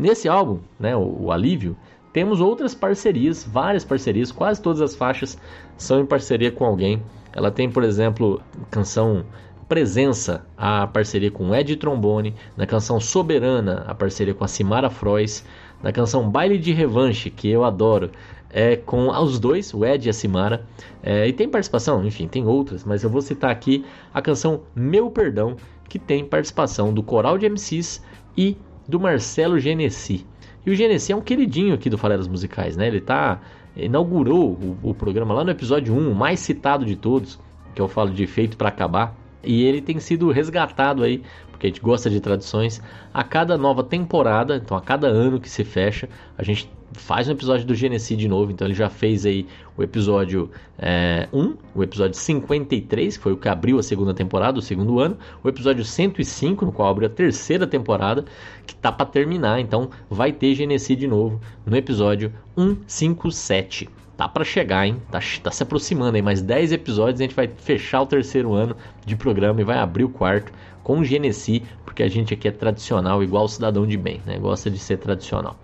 Nesse 0.00 0.26
álbum, 0.26 0.60
né, 0.78 0.96
o, 0.96 1.24
o 1.24 1.30
Alívio, 1.30 1.76
temos 2.14 2.40
outras 2.40 2.74
parcerias, 2.74 3.44
várias 3.44 3.84
parcerias, 3.84 4.32
quase 4.32 4.62
todas 4.62 4.80
as 4.80 4.96
faixas 4.96 5.38
são 5.76 6.00
em 6.00 6.06
parceria 6.06 6.50
com 6.50 6.64
alguém. 6.64 7.02
Ela 7.30 7.50
tem, 7.50 7.70
por 7.70 7.84
exemplo, 7.84 8.40
canção 8.70 9.26
Presença, 9.68 10.44
a 10.56 10.86
parceria 10.86 11.30
com 11.30 11.54
Ed 11.54 11.76
Trombone, 11.76 12.34
na 12.56 12.66
canção 12.66 12.98
Soberana, 12.98 13.84
a 13.86 13.94
parceria 13.94 14.34
com 14.34 14.42
a 14.42 14.48
Simara 14.48 14.90
Frois, 14.90 15.46
na 15.80 15.92
canção 15.92 16.28
Baile 16.28 16.58
de 16.58 16.72
Revanche, 16.72 17.30
que 17.30 17.48
eu 17.48 17.64
adoro, 17.64 18.10
é 18.52 18.76
com 18.76 19.08
os 19.08 19.38
dois, 19.38 19.72
o 19.72 19.84
Ed 19.84 20.06
e 20.06 20.10
a 20.10 20.12
Simara. 20.12 20.66
É, 21.02 21.26
e 21.26 21.32
tem 21.32 21.48
participação, 21.48 22.04
enfim, 22.04 22.28
tem 22.28 22.46
outras, 22.46 22.84
mas 22.84 23.02
eu 23.02 23.10
vou 23.10 23.22
citar 23.22 23.50
aqui 23.50 23.84
a 24.12 24.20
canção 24.20 24.62
Meu 24.74 25.10
Perdão, 25.10 25.56
que 25.88 25.98
tem 25.98 26.24
participação 26.24 26.92
do 26.92 27.02
Coral 27.02 27.38
de 27.38 27.48
MCs 27.48 28.02
e 28.36 28.56
do 28.86 29.00
Marcelo 29.00 29.58
Genesi. 29.58 30.26
E 30.64 30.70
o 30.70 30.74
Genesi 30.74 31.12
é 31.12 31.16
um 31.16 31.20
queridinho 31.20 31.74
aqui 31.74 31.88
do 31.88 31.96
Farelas 31.96 32.28
Musicais, 32.28 32.76
né? 32.76 32.86
Ele 32.86 33.00
tá 33.00 33.40
inaugurou 33.76 34.50
o, 34.50 34.78
o, 34.82 34.94
programa 34.94 35.32
lá 35.32 35.44
no 35.44 35.50
episódio 35.50 35.94
1, 35.94 36.10
o 36.10 36.14
mais 36.14 36.40
citado 36.40 36.84
de 36.84 36.96
todos, 36.96 37.38
que 37.74 37.80
eu 37.80 37.88
falo 37.88 38.10
de 38.10 38.26
Feito 38.26 38.56
para 38.56 38.68
Acabar. 38.68 39.14
E 39.42 39.64
ele 39.64 39.80
tem 39.80 39.98
sido 40.00 40.30
resgatado 40.30 41.02
aí, 41.02 41.22
porque 41.50 41.66
a 41.66 41.70
gente 41.70 41.80
gosta 41.80 42.10
de 42.10 42.20
tradições, 42.20 42.82
a 43.12 43.24
cada 43.24 43.56
nova 43.56 43.82
temporada, 43.82 44.56
então 44.56 44.76
a 44.76 44.82
cada 44.82 45.06
ano 45.06 45.40
que 45.40 45.48
se 45.48 45.64
fecha, 45.64 46.08
a 46.36 46.42
gente 46.42 46.70
faz 46.92 47.28
um 47.28 47.32
episódio 47.32 47.66
do 47.66 47.74
Genesi 47.74 48.16
de 48.16 48.28
novo. 48.28 48.50
Então 48.50 48.66
ele 48.66 48.74
já 48.74 48.88
fez 48.88 49.24
aí 49.24 49.46
o 49.76 49.82
episódio 49.82 50.50
é, 50.78 51.28
1, 51.32 51.54
o 51.74 51.82
episódio 51.82 52.16
53, 52.16 53.16
que 53.16 53.22
foi 53.22 53.32
o 53.32 53.36
que 53.36 53.48
abriu 53.48 53.78
a 53.78 53.82
segunda 53.82 54.12
temporada, 54.12 54.58
o 54.58 54.62
segundo 54.62 55.00
ano, 55.00 55.16
o 55.42 55.48
episódio 55.48 55.84
105, 55.84 56.64
no 56.64 56.72
qual 56.72 56.88
abriu 56.88 57.06
a 57.06 57.10
terceira 57.10 57.66
temporada, 57.66 58.24
que 58.66 58.74
tá 58.74 58.90
para 58.90 59.06
terminar. 59.06 59.60
Então 59.60 59.90
vai 60.08 60.32
ter 60.32 60.54
Genesi 60.54 60.96
de 60.96 61.06
novo 61.06 61.40
no 61.64 61.76
episódio 61.76 62.32
157 62.86 63.88
tá 64.20 64.28
para 64.28 64.44
chegar, 64.44 64.86
hein? 64.86 65.00
Tá, 65.10 65.18
tá, 65.42 65.50
se 65.50 65.62
aproximando 65.62 66.14
aí, 66.14 66.20
mais 66.20 66.42
10 66.42 66.72
episódios 66.72 67.18
a 67.22 67.24
gente 67.24 67.34
vai 67.34 67.48
fechar 67.48 68.02
o 68.02 68.06
terceiro 68.06 68.52
ano 68.52 68.76
de 69.06 69.16
programa 69.16 69.62
e 69.62 69.64
vai 69.64 69.78
abrir 69.78 70.04
o 70.04 70.10
quarto 70.10 70.52
com 70.82 70.98
o 70.98 71.04
Genesi, 71.04 71.62
porque 71.86 72.02
a 72.02 72.08
gente 72.08 72.34
aqui 72.34 72.46
é 72.46 72.50
tradicional, 72.50 73.22
igual 73.22 73.44
o 73.44 73.48
cidadão 73.48 73.86
de 73.86 73.96
bem, 73.96 74.20
né? 74.26 74.38
Gosta 74.38 74.70
de 74.70 74.78
ser 74.78 74.98
tradicional. 74.98 75.56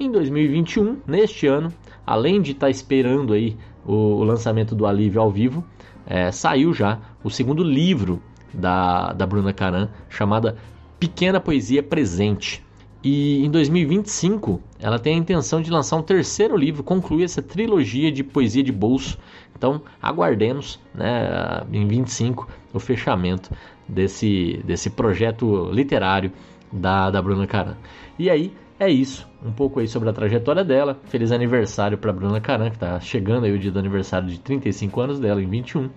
Em 0.00 0.12
2021, 0.12 0.98
neste 1.08 1.48
ano, 1.48 1.72
além 2.06 2.40
de 2.40 2.52
estar 2.52 2.66
tá 2.66 2.70
esperando 2.70 3.32
aí 3.32 3.56
o, 3.84 3.92
o, 3.92 4.22
lançamento 4.22 4.72
do 4.72 4.86
Alívio 4.86 5.20
ao 5.20 5.28
vivo, 5.28 5.64
é, 6.06 6.30
saiu 6.30 6.72
já 6.72 7.00
o 7.24 7.28
segundo 7.28 7.64
livro 7.64 8.22
da, 8.54 9.12
da 9.12 9.26
Bruna 9.26 9.52
Caran, 9.52 9.88
chamada 10.08 10.56
Pequena 11.00 11.40
Poesia 11.40 11.82
Presente. 11.82 12.64
E 13.02 13.44
em 13.44 13.50
2025 13.50 14.60
ela 14.78 15.00
tem 15.00 15.14
a 15.14 15.18
intenção 15.18 15.60
de 15.60 15.68
lançar 15.68 15.96
um 15.96 16.02
terceiro 16.02 16.56
livro, 16.56 16.84
concluir 16.84 17.24
essa 17.24 17.42
trilogia 17.42 18.12
de 18.12 18.22
poesia 18.22 18.62
de 18.62 18.70
bolso. 18.70 19.18
Então 19.56 19.82
aguardemos 20.00 20.78
né, 20.94 21.64
em 21.72 21.88
25 21.88 22.48
o 22.72 22.78
fechamento 22.78 23.50
desse, 23.88 24.60
desse 24.64 24.90
projeto 24.90 25.68
literário 25.72 26.30
da, 26.72 27.10
da 27.10 27.20
Bruna 27.20 27.48
Caran. 27.48 27.76
E 28.16 28.30
aí 28.30 28.52
é 28.78 28.88
isso, 28.88 29.28
um 29.44 29.50
pouco 29.50 29.80
aí 29.80 29.88
sobre 29.88 30.08
a 30.08 30.12
trajetória 30.12 30.64
dela. 30.64 30.98
Feliz 31.04 31.32
aniversário 31.32 31.98
para 31.98 32.12
Bruna 32.12 32.40
Caran, 32.40 32.70
que 32.70 32.76
está 32.76 32.98
chegando 33.00 33.44
aí 33.44 33.52
o 33.52 33.58
dia 33.58 33.72
do 33.72 33.78
aniversário 33.78 34.28
de 34.28 34.38
35 34.38 35.00
anos 35.00 35.20
dela, 35.20 35.42
em 35.42 35.48
21. 35.48 35.90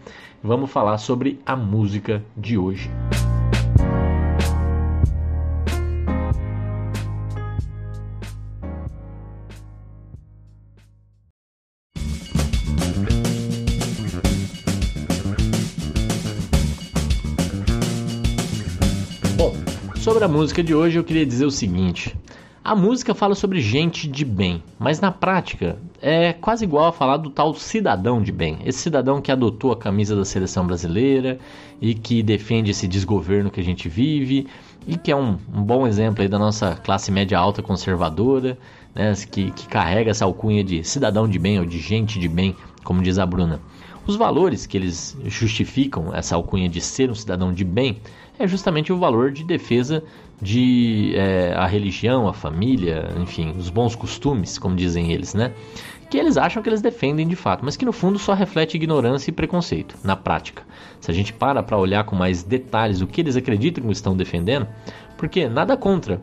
Vamos 0.43 0.71
falar 0.71 0.97
sobre 0.97 1.39
a 1.45 1.55
música 1.55 2.23
de 2.35 2.57
hoje. 2.57 2.89
Sobre 20.01 20.23
a 20.23 20.27
música 20.27 20.63
de 20.63 20.73
hoje, 20.73 20.97
eu 20.97 21.03
queria 21.03 21.25
dizer 21.25 21.45
o 21.45 21.51
seguinte: 21.51 22.17
a 22.63 22.75
música 22.75 23.15
fala 23.15 23.33
sobre 23.33 23.59
gente 23.59 24.07
de 24.07 24.23
bem, 24.23 24.63
mas 24.77 24.99
na 24.99 25.11
prática 25.11 25.79
é 25.99 26.31
quase 26.31 26.63
igual 26.63 26.87
a 26.87 26.91
falar 26.91 27.17
do 27.17 27.31
tal 27.31 27.55
cidadão 27.55 28.21
de 28.21 28.31
bem. 28.31 28.59
Esse 28.63 28.77
cidadão 28.77 29.19
que 29.19 29.31
adotou 29.31 29.71
a 29.71 29.77
camisa 29.77 30.15
da 30.15 30.23
seleção 30.23 30.67
brasileira 30.67 31.39
e 31.81 31.95
que 31.95 32.21
defende 32.21 32.69
esse 32.69 32.87
desgoverno 32.87 33.49
que 33.49 33.59
a 33.59 33.63
gente 33.63 33.89
vive 33.89 34.45
e 34.85 34.95
que 34.95 35.11
é 35.11 35.15
um, 35.15 35.39
um 35.51 35.63
bom 35.63 35.87
exemplo 35.87 36.21
aí 36.21 36.27
da 36.27 36.37
nossa 36.37 36.75
classe 36.75 37.11
média 37.11 37.37
alta 37.37 37.63
conservadora, 37.63 38.55
né, 38.93 39.11
que, 39.31 39.49
que 39.51 39.67
carrega 39.67 40.11
essa 40.11 40.25
alcunha 40.25 40.63
de 40.63 40.83
cidadão 40.83 41.27
de 41.27 41.39
bem 41.39 41.59
ou 41.59 41.65
de 41.65 41.79
gente 41.79 42.19
de 42.19 42.27
bem, 42.27 42.55
como 42.83 43.01
diz 43.01 43.17
a 43.17 43.25
Bruna. 43.25 43.59
Os 44.05 44.15
valores 44.15 44.67
que 44.67 44.77
eles 44.77 45.17
justificam 45.25 46.13
essa 46.13 46.35
alcunha 46.35 46.69
de 46.69 46.81
ser 46.81 47.09
um 47.09 47.15
cidadão 47.15 47.51
de 47.51 47.63
bem 47.63 47.97
é 48.37 48.47
justamente 48.47 48.91
o 48.91 48.97
valor 48.97 49.31
de 49.31 49.43
defesa 49.43 50.03
de 50.41 51.13
é, 51.15 51.53
a 51.55 51.67
religião, 51.67 52.27
a 52.27 52.33
família, 52.33 53.10
enfim, 53.19 53.53
os 53.57 53.69
bons 53.69 53.95
costumes, 53.95 54.57
como 54.57 54.75
dizem 54.75 55.12
eles, 55.12 55.33
né? 55.33 55.51
Que 56.10 56.17
eles 56.17 56.36
acham 56.36 56.62
que 56.62 56.67
eles 56.67 56.81
defendem 56.81 57.27
de 57.27 57.36
fato, 57.36 57.63
mas 57.63 57.77
que 57.77 57.86
no 57.86 57.93
fundo 57.93 58.17
só 58.17 58.33
reflete 58.33 58.75
ignorância 58.75 59.29
e 59.29 59.33
preconceito 59.33 59.95
na 60.03 60.15
prática. 60.15 60.63
Se 61.00 61.12
a 61.12 61.13
gente 61.13 61.31
para 61.31 61.62
para 61.62 61.77
olhar 61.77 62.03
com 62.03 62.15
mais 62.15 62.43
detalhes 62.43 63.01
o 63.01 63.07
que 63.07 63.21
eles 63.21 63.36
acreditam 63.36 63.83
que 63.83 63.91
estão 63.91 64.17
defendendo, 64.17 64.67
porque 65.17 65.48
nada 65.48 65.77
contra 65.77 66.19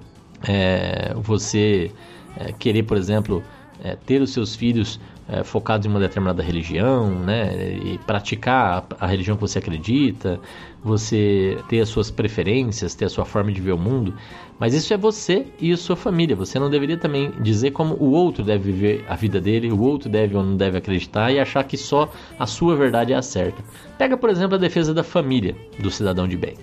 é, 0.46 1.14
você 1.14 1.92
é, 2.36 2.52
querer, 2.52 2.82
por 2.82 2.96
exemplo, 2.96 3.42
é, 3.82 3.94
ter 3.94 4.20
os 4.20 4.32
seus 4.32 4.56
filhos 4.56 5.00
é, 5.28 5.44
focados 5.44 5.86
em 5.86 5.90
uma 5.90 6.00
determinada 6.00 6.42
religião, 6.42 7.10
né, 7.10 7.76
e 7.84 7.98
praticar 7.98 8.86
a, 8.98 9.06
religião 9.06 9.36
que 9.36 9.42
você 9.42 9.58
acredita, 9.58 10.40
você 10.82 11.58
ter 11.68 11.80
as 11.80 11.88
suas 11.88 12.10
preferências, 12.10 12.94
ter 12.94 13.04
a 13.04 13.08
sua 13.10 13.24
forma 13.24 13.52
de 13.52 13.60
ver 13.60 13.72
o 13.72 13.78
mundo, 13.78 14.14
mas 14.58 14.72
isso 14.72 14.92
é 14.94 14.96
você 14.96 15.46
e 15.60 15.76
sua 15.76 15.96
família. 15.96 16.34
Você 16.34 16.58
não 16.58 16.70
deveria 16.70 16.96
também 16.96 17.30
dizer 17.40 17.72
como 17.72 17.94
o 17.94 18.10
outro 18.10 18.42
deve 18.42 18.72
viver 18.72 19.04
a 19.08 19.14
vida 19.14 19.40
dele, 19.40 19.70
o 19.70 19.80
outro 19.80 20.08
deve 20.08 20.34
ou 20.34 20.42
não 20.42 20.56
deve 20.56 20.78
acreditar 20.78 21.30
e 21.30 21.38
achar 21.38 21.62
que 21.64 21.76
só 21.76 22.10
a 22.38 22.46
sua 22.46 22.74
verdade 22.74 23.12
é 23.12 23.16
a 23.16 23.22
certa. 23.22 23.62
Pega, 23.98 24.16
por 24.16 24.30
exemplo, 24.30 24.56
a 24.56 24.58
defesa 24.58 24.94
da 24.94 25.04
família 25.04 25.54
do 25.78 25.90
cidadão 25.90 26.26
de 26.26 26.36
bem. 26.36 26.54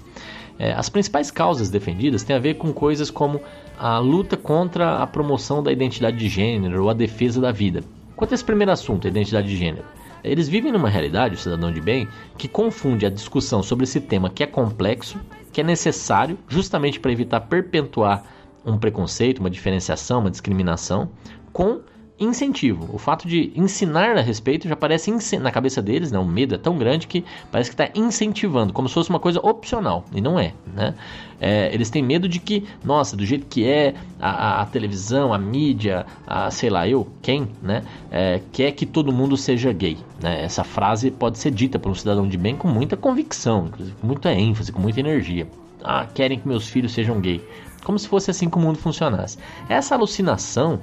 É, 0.58 0.72
as 0.72 0.90
principais 0.90 1.30
causas 1.30 1.70
defendidas 1.70 2.24
têm 2.24 2.36
a 2.36 2.40
ver 2.40 2.56
com 2.56 2.74
coisas 2.74 3.12
como 3.12 3.42
a 3.78 4.00
luta 4.00 4.38
contra 4.38 4.98
a 4.98 5.08
promoção 5.08 5.62
da 5.62 5.72
identidade 5.72 6.18
de 6.18 6.30
gênero 6.30 6.84
ou 6.84 6.90
a 6.90 6.94
defesa 6.94 7.42
da 7.42 7.52
vida. 7.52 7.84
Quanto 8.16 8.32
a 8.32 8.36
esse 8.36 8.44
primeiro 8.44 8.72
assunto, 8.72 9.06
a 9.06 9.10
identidade 9.10 9.48
de 9.48 9.58
gênero, 9.58 9.86
eles 10.24 10.48
vivem 10.48 10.72
numa 10.72 10.90
realidade, 10.90 11.36
o 11.36 11.38
cidadão 11.38 11.72
de 11.72 11.82
bem, 11.82 12.08
que 12.38 12.48
confunde 12.48 13.06
a 13.06 13.10
discussão 13.10 13.62
sobre 13.62 13.84
esse 13.84 14.00
tema 14.00 14.30
que 14.30 14.44
é 14.44 14.48
complexo, 14.48 15.20
que 15.52 15.62
é 15.62 15.64
necessário 15.64 16.38
justamente 16.48 17.00
para 17.00 17.12
evitar 17.12 17.42
perpetuar 17.42 18.24
um 18.66 18.78
preconceito, 18.78 19.40
uma 19.40 19.50
diferenciação, 19.50 20.22
uma 20.22 20.32
discriminação, 20.32 21.10
com 21.54 21.82
incentivo. 22.20 22.90
O 22.94 22.98
fato 22.98 23.28
de 23.28 23.52
ensinar 23.56 24.18
a 24.18 24.22
respeito 24.22 24.68
já 24.68 24.76
parece 24.76 25.12
na 25.40 25.52
cabeça 25.52 25.82
deles, 25.82 26.12
né? 26.12 26.20
O 26.20 26.26
medo 26.26 26.56
é 26.56 26.58
tão 26.58 26.78
grande 26.78 27.08
que 27.08 27.26
parece 27.52 27.70
que 27.70 27.82
está 27.82 28.00
incentivando, 28.00 28.72
como 28.72 28.88
se 28.88 28.94
fosse 28.94 29.10
uma 29.10 29.20
coisa 29.20 29.40
opcional 29.42 30.06
e 30.14 30.22
não 30.22 30.40
é, 30.40 30.54
né? 30.74 30.96
É, 31.40 31.74
eles 31.74 31.90
têm 31.90 32.02
medo 32.02 32.30
de 32.30 32.40
que, 32.40 32.66
nossa, 32.84 33.18
do 33.18 33.26
jeito 33.26 33.46
que 33.48 33.68
é 33.68 33.94
a, 34.20 34.62
a, 34.62 34.66
televisão, 34.66 35.34
a 35.34 35.38
mídia, 35.38 36.06
a, 36.26 36.50
sei 36.50 36.70
lá 36.70 36.88
eu, 36.88 37.08
quem, 37.22 37.50
né? 37.62 37.84
É, 38.10 38.40
quer 38.54 38.72
que 38.72 38.86
todo 38.86 39.12
mundo 39.12 39.36
seja 39.36 39.74
gay. 39.74 39.98
Né? 40.22 40.44
Essa 40.44 40.64
frase 40.64 41.12
pode 41.12 41.38
ser 41.38 41.52
dita 41.52 41.78
por 41.78 41.92
um 41.92 41.96
cidadão 41.96 42.28
de 42.28 42.38
bem 42.38 42.56
com 42.56 42.70
muita 42.70 42.96
convicção, 42.96 43.70
com 44.00 44.08
muita 44.08 44.32
ênfase, 44.32 44.72
com 44.72 44.80
muita 44.80 45.02
energia. 45.02 45.48
Ah, 45.84 46.06
querem 46.06 46.40
que 46.40 46.48
meus 46.48 46.68
filhos 46.68 46.94
sejam 46.94 47.20
gay. 47.20 47.44
Como 47.84 48.00
se 48.00 48.08
fosse 48.08 48.32
assim 48.32 48.50
que 48.50 48.58
o 48.58 48.60
mundo 48.60 48.80
funcionasse. 48.80 49.38
Essa 49.70 49.94
alucinação 49.94 50.80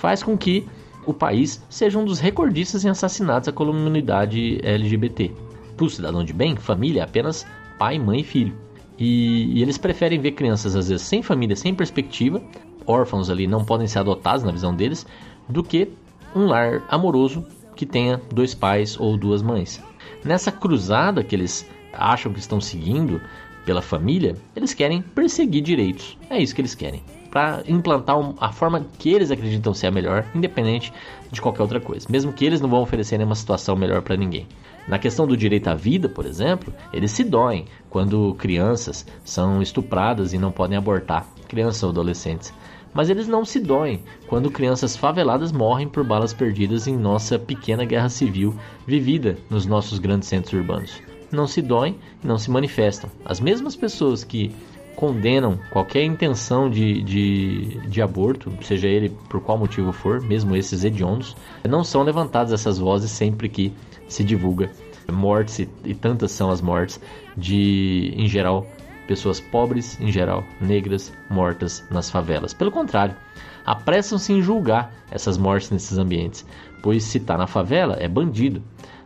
faz 0.00 0.22
com 0.22 0.36
que 0.36 0.66
o 1.06 1.12
país 1.12 1.62
seja 1.68 1.98
um 1.98 2.04
dos 2.04 2.18
recordistas 2.18 2.84
em 2.84 2.88
assassinatos 2.88 3.48
à 3.48 3.52
comunidade 3.52 4.58
LGBT. 4.62 5.30
Para 5.76 5.84
o 5.84 5.90
cidadão 5.90 6.24
de 6.24 6.32
bem, 6.32 6.56
família 6.56 7.00
é 7.00 7.04
apenas 7.04 7.46
pai, 7.78 7.98
mãe 7.98 8.20
e 8.20 8.24
filho. 8.24 8.54
E, 8.98 9.58
e, 9.58 9.62
eles 9.62 9.78
preferem 9.78 10.18
ver 10.18 10.32
crianças, 10.32 10.74
às 10.74 10.88
vezes, 10.88 11.06
sem 11.06 11.22
família, 11.22 11.54
sem 11.54 11.74
perspectiva, 11.74 12.42
órfãos 12.86 13.30
ali 13.30 13.46
não 13.46 13.64
podem 13.64 13.86
ser 13.86 13.98
adotados 13.98 14.42
na 14.42 14.52
visão 14.52 14.74
deles, 14.74 15.06
do 15.48 15.62
que 15.62 15.90
um 16.34 16.46
lar 16.46 16.82
amoroso 16.88 17.44
que 17.76 17.86
tenha 17.86 18.20
dois 18.32 18.54
pais 18.54 18.98
ou 18.98 19.16
duas 19.16 19.42
mães. 19.42 19.82
Nessa 20.24 20.50
cruzada 20.50 21.22
que 21.22 21.34
eles 21.34 21.66
acham 21.92 22.32
que 22.32 22.40
estão 22.40 22.60
seguindo 22.60 23.20
pela 23.64 23.82
família, 23.82 24.36
eles 24.56 24.74
querem 24.74 25.02
perseguir 25.02 25.62
direitos. 25.62 26.16
É 26.28 26.40
isso 26.40 26.54
que 26.54 26.60
eles 26.60 26.74
querem. 26.74 27.02
Para 27.30 27.62
implantar 27.66 28.16
a 28.40 28.52
forma 28.52 28.86
que 28.98 29.10
eles 29.10 29.30
acreditam 29.30 29.72
ser 29.72 29.86
a 29.86 29.90
melhor, 29.90 30.26
independente 30.34 30.92
de 31.30 31.40
qualquer 31.40 31.62
outra 31.62 31.80
coisa, 31.80 32.06
mesmo 32.10 32.32
que 32.32 32.44
eles 32.44 32.60
não 32.60 32.68
vão 32.68 32.82
oferecer 32.82 33.16
nenhuma 33.18 33.34
situação 33.34 33.76
melhor 33.76 34.02
para 34.02 34.16
ninguém. 34.16 34.46
Na 34.88 34.98
questão 34.98 35.26
do 35.26 35.36
direito 35.36 35.68
à 35.68 35.74
vida, 35.74 36.08
por 36.08 36.26
exemplo, 36.26 36.72
eles 36.92 37.12
se 37.12 37.22
doem 37.22 37.66
quando 37.88 38.34
crianças 38.34 39.06
são 39.24 39.62
estupradas 39.62 40.32
e 40.32 40.38
não 40.38 40.50
podem 40.50 40.76
abortar, 40.76 41.26
crianças 41.46 41.82
ou 41.82 41.90
adolescentes. 41.90 42.52
Mas 42.92 43.08
eles 43.08 43.28
não 43.28 43.44
se 43.44 43.60
doem 43.60 44.02
quando 44.26 44.50
crianças 44.50 44.96
faveladas 44.96 45.52
morrem 45.52 45.86
por 45.86 46.02
balas 46.02 46.32
perdidas 46.32 46.88
em 46.88 46.96
nossa 46.96 47.38
pequena 47.38 47.84
guerra 47.84 48.08
civil 48.08 48.54
vivida 48.84 49.38
nos 49.48 49.64
nossos 49.64 50.00
grandes 50.00 50.28
centros 50.28 50.54
urbanos. 50.54 51.00
Não 51.30 51.46
se 51.46 51.62
doem 51.62 51.96
e 52.24 52.26
não 52.26 52.36
se 52.36 52.50
manifestam. 52.50 53.08
As 53.24 53.38
mesmas 53.38 53.76
pessoas 53.76 54.24
que 54.24 54.50
condenam 54.96 55.58
qualquer 55.70 56.04
intenção 56.04 56.68
de, 56.68 57.02
de, 57.02 57.80
de 57.88 58.02
aborto, 58.02 58.52
seja 58.62 58.86
ele 58.88 59.10
por 59.28 59.40
qual 59.40 59.56
motivo 59.56 59.92
for, 59.92 60.20
mesmo 60.20 60.54
esses 60.54 60.84
hediondos, 60.84 61.36
não 61.68 61.82
são 61.82 62.02
levantadas 62.02 62.52
essas 62.52 62.78
vozes 62.78 63.10
sempre 63.10 63.48
que 63.48 63.72
se 64.08 64.22
divulga 64.22 64.70
mortes 65.10 65.58
e, 65.58 65.68
e 65.84 65.94
tantas 65.94 66.30
são 66.30 66.50
as 66.50 66.60
mortes 66.60 67.00
de, 67.36 68.12
em 68.16 68.28
geral, 68.28 68.66
pessoas 69.06 69.40
pobres, 69.40 70.00
em 70.00 70.12
geral, 70.12 70.44
negras, 70.60 71.12
mortas 71.28 71.84
nas 71.90 72.10
favelas. 72.10 72.54
Pelo 72.54 72.70
contrário, 72.70 73.16
apressam-se 73.64 74.32
em 74.32 74.40
julgar 74.40 74.92
essas 75.10 75.36
mortes 75.36 75.70
nesses 75.70 75.98
ambientes, 75.98 76.46
pois 76.82 77.02
se 77.04 77.18
está 77.18 77.36
na 77.36 77.46
favela 77.46 77.96
é 77.98 78.08
bandido, 78.08 78.62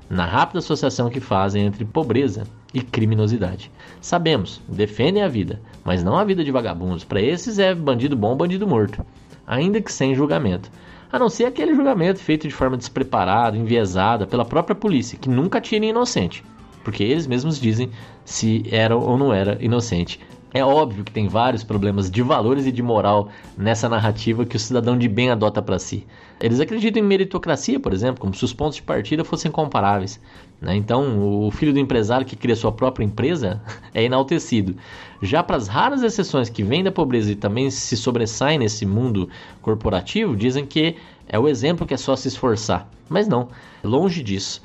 na 0.09 0.27
rápida 0.27 0.59
associação 0.59 1.09
que 1.09 1.21
fazem 1.21 1.65
entre 1.65 1.85
pobreza 1.85 2.45
e 2.73 2.83
criminosidade. 2.83 3.71
Sabemos, 4.01 4.61
defendem 4.69 5.23
a 5.23 5.29
vida, 5.29 5.61
mas 5.85 6.03
não 6.03 6.17
a 6.17 6.25
vida 6.25 6.43
de 6.43 6.51
vagabundos. 6.51 7.05
Para 7.05 7.21
esses 7.21 7.59
é 7.59 7.75
bandido 7.75 8.17
bom, 8.17 8.37
bandido 8.37 8.67
morto, 8.67 9.05
ainda 9.47 9.81
que 9.81 9.93
sem 9.93 10.15
julgamento. 10.15 10.71
A 11.13 11.19
não 11.19 11.29
ser 11.29 11.45
aquele 11.45 11.75
julgamento 11.75 12.19
feito 12.19 12.49
de 12.49 12.55
forma 12.55 12.77
despreparada, 12.77 13.57
enviesada 13.57 14.27
pela 14.27 14.45
própria 14.45 14.75
polícia, 14.75 15.19
que 15.19 15.29
nunca 15.29 15.61
tira 15.61 15.85
inocente, 15.85 16.43
porque 16.83 17.05
eles 17.05 17.27
mesmos 17.27 17.61
dizem 17.61 17.91
se 18.25 18.65
era 18.71 18.97
ou 18.97 19.17
não 19.17 19.33
era 19.33 19.63
inocente. 19.63 20.19
É 20.57 20.65
óbvio 20.65 21.03
que 21.03 21.11
tem 21.11 21.27
vários 21.27 21.65
problemas 21.65 22.09
de 22.09 22.23
valores 22.23 22.65
e 22.65 22.71
de 22.71 22.81
moral 22.81 23.29
nessa 23.59 23.89
narrativa 23.89 24.47
que 24.47 24.55
o 24.55 24.61
cidadão 24.61 24.97
de 24.97 25.09
bem 25.09 25.29
adota 25.29 25.61
para 25.61 25.81
si. 25.81 26.07
Eles 26.41 26.61
acreditam 26.61 27.03
em 27.03 27.05
meritocracia, 27.05 27.81
por 27.81 27.93
exemplo, 27.93 28.21
como 28.21 28.33
se 28.33 28.45
os 28.45 28.53
pontos 28.53 28.77
de 28.77 28.83
partida 28.83 29.25
fossem 29.25 29.51
comparáveis. 29.51 30.21
Né? 30.61 30.77
Então, 30.77 31.45
o 31.45 31.51
filho 31.51 31.73
do 31.73 31.81
empresário 31.81 32.25
que 32.25 32.37
cria 32.37 32.55
sua 32.55 32.71
própria 32.71 33.05
empresa 33.05 33.61
é 33.93 34.05
enaltecido. 34.05 34.77
Já 35.21 35.43
para 35.43 35.57
as 35.57 35.67
raras 35.67 36.05
exceções 36.05 36.49
que 36.49 36.63
vêm 36.63 36.85
da 36.85 36.93
pobreza 36.93 37.33
e 37.33 37.37
também 37.37 37.69
se 37.69 37.97
sobressaem 37.97 38.57
nesse 38.57 38.87
mundo 38.87 39.29
corporativo, 39.61 40.37
dizem 40.37 40.65
que 40.65 40.95
é 41.29 41.37
o 41.37 41.49
exemplo 41.49 41.85
que 41.85 41.95
é 41.95 41.97
só 41.97 42.15
se 42.15 42.29
esforçar. 42.29 42.89
Mas 43.09 43.27
não, 43.27 43.49
longe 43.83 44.23
disso 44.23 44.63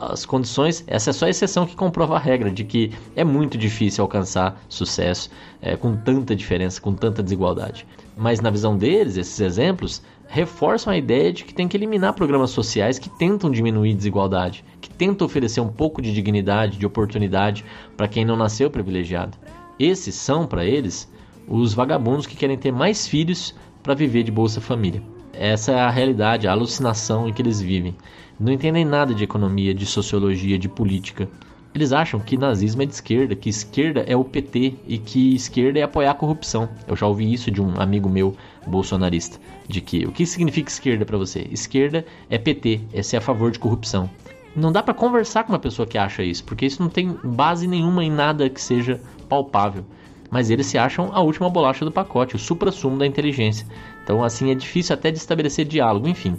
as 0.00 0.24
condições, 0.24 0.84
essa 0.86 1.10
é 1.10 1.12
só 1.12 1.26
a 1.26 1.30
exceção 1.30 1.66
que 1.66 1.76
comprova 1.76 2.16
a 2.16 2.18
regra 2.18 2.50
de 2.50 2.64
que 2.64 2.92
é 3.14 3.24
muito 3.24 3.56
difícil 3.56 4.02
alcançar 4.02 4.60
sucesso 4.68 5.30
é, 5.60 5.76
com 5.76 5.96
tanta 5.96 6.34
diferença, 6.34 6.80
com 6.80 6.94
tanta 6.94 7.22
desigualdade. 7.22 7.86
Mas 8.16 8.40
na 8.40 8.50
visão 8.50 8.76
deles, 8.76 9.16
esses 9.16 9.40
exemplos 9.40 10.02
reforçam 10.26 10.92
a 10.92 10.96
ideia 10.96 11.32
de 11.32 11.44
que 11.44 11.54
tem 11.54 11.66
que 11.66 11.76
eliminar 11.76 12.12
programas 12.12 12.50
sociais 12.50 12.98
que 12.98 13.08
tentam 13.08 13.50
diminuir 13.50 13.94
desigualdade, 13.94 14.64
que 14.80 14.90
tentam 14.90 15.26
oferecer 15.26 15.60
um 15.60 15.68
pouco 15.68 16.02
de 16.02 16.12
dignidade, 16.12 16.78
de 16.78 16.86
oportunidade 16.86 17.64
para 17.96 18.08
quem 18.08 18.24
não 18.24 18.36
nasceu 18.36 18.70
privilegiado. 18.70 19.38
Esses 19.78 20.14
são, 20.14 20.46
para 20.46 20.64
eles, 20.64 21.10
os 21.46 21.72
vagabundos 21.72 22.26
que 22.26 22.36
querem 22.36 22.58
ter 22.58 22.72
mais 22.72 23.08
filhos 23.08 23.54
para 23.82 23.94
viver 23.94 24.22
de 24.22 24.30
Bolsa 24.30 24.60
Família. 24.60 25.02
Essa 25.40 25.70
é 25.70 25.80
a 25.80 25.88
realidade, 25.88 26.48
a 26.48 26.50
alucinação 26.50 27.28
em 27.28 27.32
que 27.32 27.40
eles 27.40 27.60
vivem. 27.60 27.94
Não 28.40 28.52
entendem 28.52 28.84
nada 28.84 29.14
de 29.14 29.22
economia, 29.22 29.72
de 29.72 29.86
sociologia, 29.86 30.58
de 30.58 30.68
política. 30.68 31.28
Eles 31.72 31.92
acham 31.92 32.18
que 32.18 32.36
nazismo 32.36 32.82
é 32.82 32.86
de 32.86 32.92
esquerda, 32.92 33.36
que 33.36 33.48
esquerda 33.48 34.00
é 34.00 34.16
o 34.16 34.24
PT 34.24 34.74
e 34.88 34.98
que 34.98 35.36
esquerda 35.36 35.78
é 35.78 35.82
apoiar 35.82 36.10
a 36.10 36.14
corrupção. 36.14 36.68
Eu 36.88 36.96
já 36.96 37.06
ouvi 37.06 37.32
isso 37.32 37.52
de 37.52 37.62
um 37.62 37.80
amigo 37.80 38.08
meu 38.08 38.34
bolsonarista, 38.66 39.38
de 39.68 39.80
que 39.80 40.04
o 40.04 40.10
que 40.10 40.26
significa 40.26 40.68
esquerda 40.68 41.04
para 41.04 41.16
você? 41.16 41.46
Esquerda 41.52 42.04
é 42.28 42.36
PT, 42.36 42.80
é 42.92 43.00
ser 43.00 43.18
a 43.18 43.20
favor 43.20 43.52
de 43.52 43.60
corrupção. 43.60 44.10
Não 44.56 44.72
dá 44.72 44.82
para 44.82 44.92
conversar 44.92 45.44
com 45.44 45.52
uma 45.52 45.58
pessoa 45.60 45.86
que 45.86 45.96
acha 45.96 46.24
isso, 46.24 46.42
porque 46.42 46.66
isso 46.66 46.82
não 46.82 46.90
tem 46.90 47.16
base 47.22 47.68
nenhuma 47.68 48.02
em 48.02 48.10
nada 48.10 48.50
que 48.50 48.60
seja 48.60 49.00
palpável 49.28 49.84
mas 50.30 50.50
eles 50.50 50.66
se 50.66 50.76
acham 50.76 51.10
a 51.12 51.20
última 51.20 51.48
bolacha 51.48 51.84
do 51.84 51.92
pacote, 51.92 52.36
o 52.36 52.38
supra-sumo 52.38 52.98
da 52.98 53.06
inteligência. 53.06 53.66
Então, 54.04 54.22
assim, 54.22 54.50
é 54.50 54.54
difícil 54.54 54.94
até 54.94 55.10
de 55.10 55.18
estabelecer 55.18 55.64
diálogo, 55.64 56.08
enfim. 56.08 56.36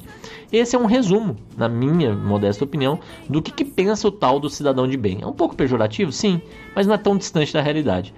Esse 0.51 0.75
é 0.75 0.79
um 0.79 0.85
resumo, 0.85 1.35
na 1.57 1.69
minha 1.69 2.13
modesta 2.13 2.63
opinião, 2.63 2.99
do 3.29 3.41
que, 3.41 3.51
que 3.51 3.65
pensa 3.65 4.07
o 4.07 4.11
tal 4.11 4.39
do 4.39 4.49
cidadão 4.49 4.87
de 4.87 4.97
bem. 4.97 5.19
É 5.21 5.27
um 5.27 5.33
pouco 5.33 5.55
pejorativo, 5.55 6.11
sim, 6.11 6.41
mas 6.75 6.87
não 6.87 6.95
é 6.95 6.97
tão 6.97 7.17
distante 7.17 7.53
da 7.53 7.61
realidade. 7.61 8.13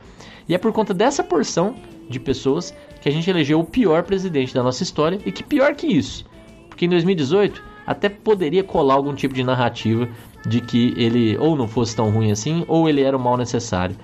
E 0.48 0.56
é 0.56 0.58
por 0.58 0.72
conta 0.72 0.94
dessa 0.94 1.24
porção 1.24 1.76
de 2.10 2.20
pessoas 2.20 2.74
que 3.02 3.10
a 3.10 3.12
gente 3.12 3.30
elegeu 3.30 3.60
o 3.60 3.66
pior 3.66 4.04
presidente 4.04 4.54
da 4.54 4.62
nossa 4.62 4.84
história 4.84 5.20
e 5.26 5.32
que 5.32 5.44
pior 5.44 5.76
que 5.76 5.88
isso, 5.88 6.26
porque 6.70 6.86
em 6.86 6.90
2018 6.90 7.64
até 7.86 8.10
poderia 8.10 8.64
colar 8.64 8.96
algum 8.96 9.16
tipo 9.16 9.34
de 9.34 9.44
narrativa 9.44 10.08
de 10.46 10.62
que 10.62 10.94
ele 10.96 11.38
ou 11.38 11.56
não 11.56 11.68
fosse 11.68 11.96
tão 11.96 12.10
ruim 12.10 12.32
assim 12.32 12.64
ou 12.68 12.88
ele 12.88 13.02
era 13.02 13.16
o 13.16 13.20
mal 13.20 13.38
necessário. 13.38 13.96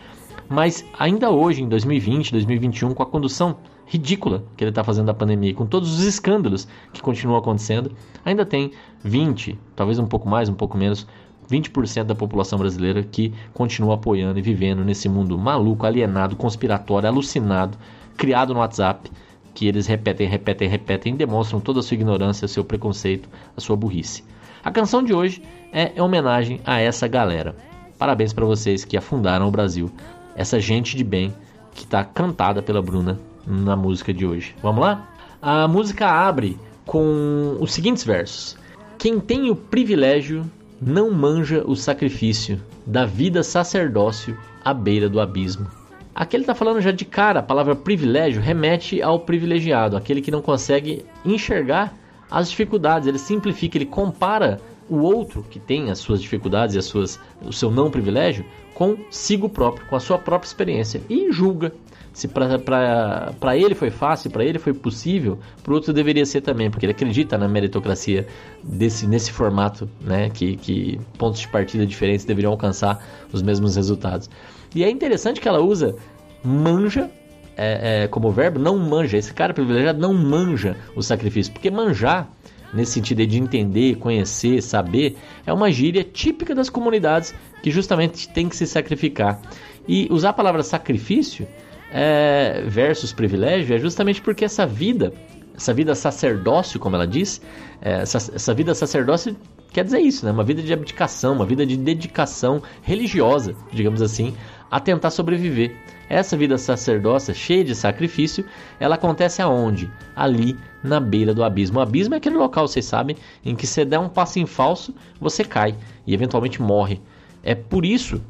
Mas 0.49 0.85
ainda 0.97 1.29
hoje, 1.29 1.63
em 1.63 1.67
2020, 1.67 2.31
2021, 2.31 2.93
com 2.93 3.03
a 3.03 3.05
condução 3.05 3.57
ridícula 3.85 4.43
que 4.55 4.63
ele 4.63 4.69
está 4.71 4.83
fazendo 4.83 5.07
da 5.07 5.13
pandemia, 5.13 5.53
com 5.53 5.65
todos 5.65 5.93
os 5.93 6.05
escândalos 6.05 6.67
que 6.93 7.01
continuam 7.01 7.37
acontecendo, 7.37 7.91
ainda 8.23 8.45
tem 8.45 8.71
20, 9.03 9.57
talvez 9.75 9.99
um 9.99 10.05
pouco 10.05 10.27
mais, 10.27 10.49
um 10.49 10.53
pouco 10.53 10.77
menos, 10.77 11.07
20% 11.49 12.03
da 12.03 12.15
população 12.15 12.59
brasileira 12.59 13.01
que 13.01 13.33
continua 13.53 13.95
apoiando 13.95 14.37
e 14.37 14.41
vivendo 14.41 14.83
nesse 14.83 15.07
mundo 15.07 15.37
maluco, 15.37 15.85
alienado, 15.85 16.35
conspiratório, 16.35 17.07
alucinado, 17.07 17.77
criado 18.17 18.53
no 18.53 18.59
WhatsApp, 18.59 19.09
que 19.53 19.67
eles 19.67 19.87
repetem, 19.87 20.27
repetem, 20.27 20.67
repetem 20.67 21.13
e 21.13 21.17
demonstram 21.17 21.59
toda 21.59 21.79
a 21.79 21.83
sua 21.83 21.95
ignorância, 21.95 22.47
seu 22.47 22.63
preconceito, 22.63 23.29
a 23.55 23.61
sua 23.61 23.75
burrice. 23.75 24.23
A 24.63 24.71
canção 24.71 25.01
de 25.01 25.13
hoje 25.13 25.41
é 25.71 25.93
em 25.95 26.01
homenagem 26.01 26.59
a 26.65 26.79
essa 26.79 27.07
galera. 27.07 27.55
Parabéns 27.97 28.33
para 28.33 28.45
vocês 28.45 28.85
que 28.85 28.97
afundaram 28.97 29.47
o 29.47 29.51
Brasil 29.51 29.89
essa 30.37 30.59
gente 30.59 30.95
de 30.95 31.03
bem 31.03 31.33
que 31.73 31.83
está 31.83 32.05
cantada 32.05 32.61
pela 32.61 32.81
Bruna 32.81 33.19
na 33.45 33.75
música 33.75 34.13
de 34.13 34.25
hoje. 34.25 34.55
Vamos 34.61 34.81
lá? 34.81 35.09
A 35.41 35.67
música 35.67 36.07
abre 36.07 36.57
com 36.85 37.57
os 37.59 37.73
seguintes 37.73 38.03
versos: 38.03 38.57
Quem 38.97 39.19
tem 39.19 39.49
o 39.49 39.55
privilégio 39.55 40.49
não 40.81 41.11
manja 41.11 41.63
o 41.65 41.75
sacrifício 41.75 42.61
da 42.85 43.05
vida 43.05 43.43
sacerdócio 43.43 44.37
à 44.63 44.73
beira 44.73 45.09
do 45.09 45.19
abismo. 45.19 45.67
Aqui 46.13 46.35
ele 46.35 46.43
está 46.43 46.55
falando 46.55 46.81
já 46.81 46.91
de 46.91 47.05
cara, 47.05 47.41
a 47.41 47.43
palavra 47.43 47.75
privilégio 47.75 48.41
remete 48.41 49.01
ao 49.01 49.19
privilegiado, 49.19 49.95
aquele 49.95 50.21
que 50.21 50.31
não 50.31 50.41
consegue 50.41 51.05
enxergar 51.23 51.93
as 52.29 52.49
dificuldades. 52.49 53.07
Ele 53.07 53.19
simplifica, 53.19 53.77
ele 53.77 53.85
compara 53.85 54.59
o 54.89 54.97
outro 54.97 55.43
que 55.49 55.59
tem 55.59 55.89
as 55.89 55.99
suas 55.99 56.21
dificuldades 56.21 56.75
e 56.75 56.77
as 56.77 56.85
suas, 56.85 57.19
o 57.41 57.51
seu 57.51 57.69
não 57.71 57.91
privilégio 57.91 58.45
consigo 58.73 59.49
próprio, 59.49 59.87
com 59.87 59.95
a 59.95 59.99
sua 59.99 60.17
própria 60.17 60.47
experiência 60.47 61.01
e 61.09 61.31
julga 61.31 61.73
se 62.17 62.27
para 62.27 63.55
ele 63.55 63.75
foi 63.75 63.91
fácil, 63.91 64.31
para 64.31 64.43
ele 64.43 64.57
foi 64.57 64.73
possível, 64.73 65.37
para 65.61 65.71
o 65.71 65.75
outro 65.75 65.93
deveria 65.93 66.25
ser 66.25 66.41
também, 66.41 66.67
porque 66.67 66.83
ele 66.83 66.93
acredita 66.93 67.37
na 67.37 67.47
meritocracia 67.47 68.25
desse, 68.63 69.05
nesse 69.05 69.31
formato, 69.31 69.87
né, 70.01 70.27
que, 70.31 70.55
que 70.55 70.99
pontos 71.15 71.41
de 71.41 71.47
partida 71.47 71.85
diferentes 71.85 72.25
deveriam 72.25 72.51
alcançar 72.51 73.05
os 73.31 73.43
mesmos 73.43 73.75
resultados. 73.75 74.27
E 74.73 74.83
é 74.83 74.89
interessante 74.89 75.39
que 75.39 75.47
ela 75.47 75.61
usa 75.61 75.95
manja 76.43 77.07
é, 77.55 78.03
é, 78.03 78.07
como 78.07 78.31
verbo, 78.31 78.59
não 78.59 78.79
manja. 78.79 79.15
Esse 79.15 79.31
cara 79.31 79.53
privilegiado 79.53 79.99
não 79.99 80.13
manja 80.13 80.75
o 80.95 81.03
sacrifício, 81.03 81.53
porque 81.53 81.69
manjar 81.69 82.27
nesse 82.73 82.93
sentido 82.93 83.25
de 83.25 83.37
entender, 83.37 83.95
conhecer, 83.97 84.61
saber, 84.61 85.17
é 85.45 85.53
uma 85.53 85.71
gíria 85.71 86.03
típica 86.03 86.53
das 86.53 86.69
comunidades 86.69 87.33
que 87.61 87.71
justamente 87.71 88.29
tem 88.29 88.49
que 88.49 88.55
se 88.55 88.67
sacrificar. 88.67 89.41
E 89.87 90.07
usar 90.11 90.29
a 90.29 90.33
palavra 90.33 90.63
sacrifício 90.63 91.47
é, 91.91 92.63
versus 92.67 93.13
privilégio 93.13 93.75
é 93.75 93.79
justamente 93.79 94.21
porque 94.21 94.45
essa 94.45 94.65
vida, 94.65 95.13
essa 95.55 95.73
vida 95.73 95.95
sacerdócio, 95.95 96.79
como 96.79 96.95
ela 96.95 97.07
diz, 97.07 97.41
é, 97.81 98.01
essa, 98.01 98.17
essa 98.17 98.53
vida 98.53 98.73
sacerdócio 98.75 99.35
quer 99.71 99.83
dizer 99.83 99.99
isso, 99.99 100.25
né? 100.25 100.31
Uma 100.31 100.43
vida 100.43 100.61
de 100.61 100.73
abdicação, 100.73 101.33
uma 101.33 101.45
vida 101.45 101.65
de 101.65 101.77
dedicação 101.77 102.61
religiosa, 102.81 103.55
digamos 103.71 104.01
assim, 104.01 104.33
a 104.69 104.79
tentar 104.79 105.09
sobreviver. 105.09 105.75
Essa 106.09 106.37
vida 106.37 106.57
sacerdócia, 106.57 107.33
cheia 107.33 107.63
de 107.63 107.75
sacrifício, 107.75 108.45
ela 108.79 108.95
acontece 108.95 109.41
aonde? 109.41 109.91
Ali, 110.15 110.57
na 110.83 110.99
beira 110.99 111.33
do 111.33 111.43
abismo. 111.43 111.79
O 111.79 111.81
abismo 111.81 112.13
é 112.13 112.17
aquele 112.17 112.37
local, 112.37 112.67
vocês 112.67 112.85
sabem, 112.85 113.17
em 113.43 113.55
que 113.55 113.67
você 113.67 113.83
der 113.83 113.99
um 113.99 114.07
passo 114.07 114.39
em 114.39 114.45
falso, 114.45 114.93
você 115.19 115.43
cai 115.43 115.75
e 116.05 116.13
eventualmente 116.13 116.61
morre. 116.61 117.01
É 117.43 117.55
por 117.55 117.85
isso, 117.85 118.21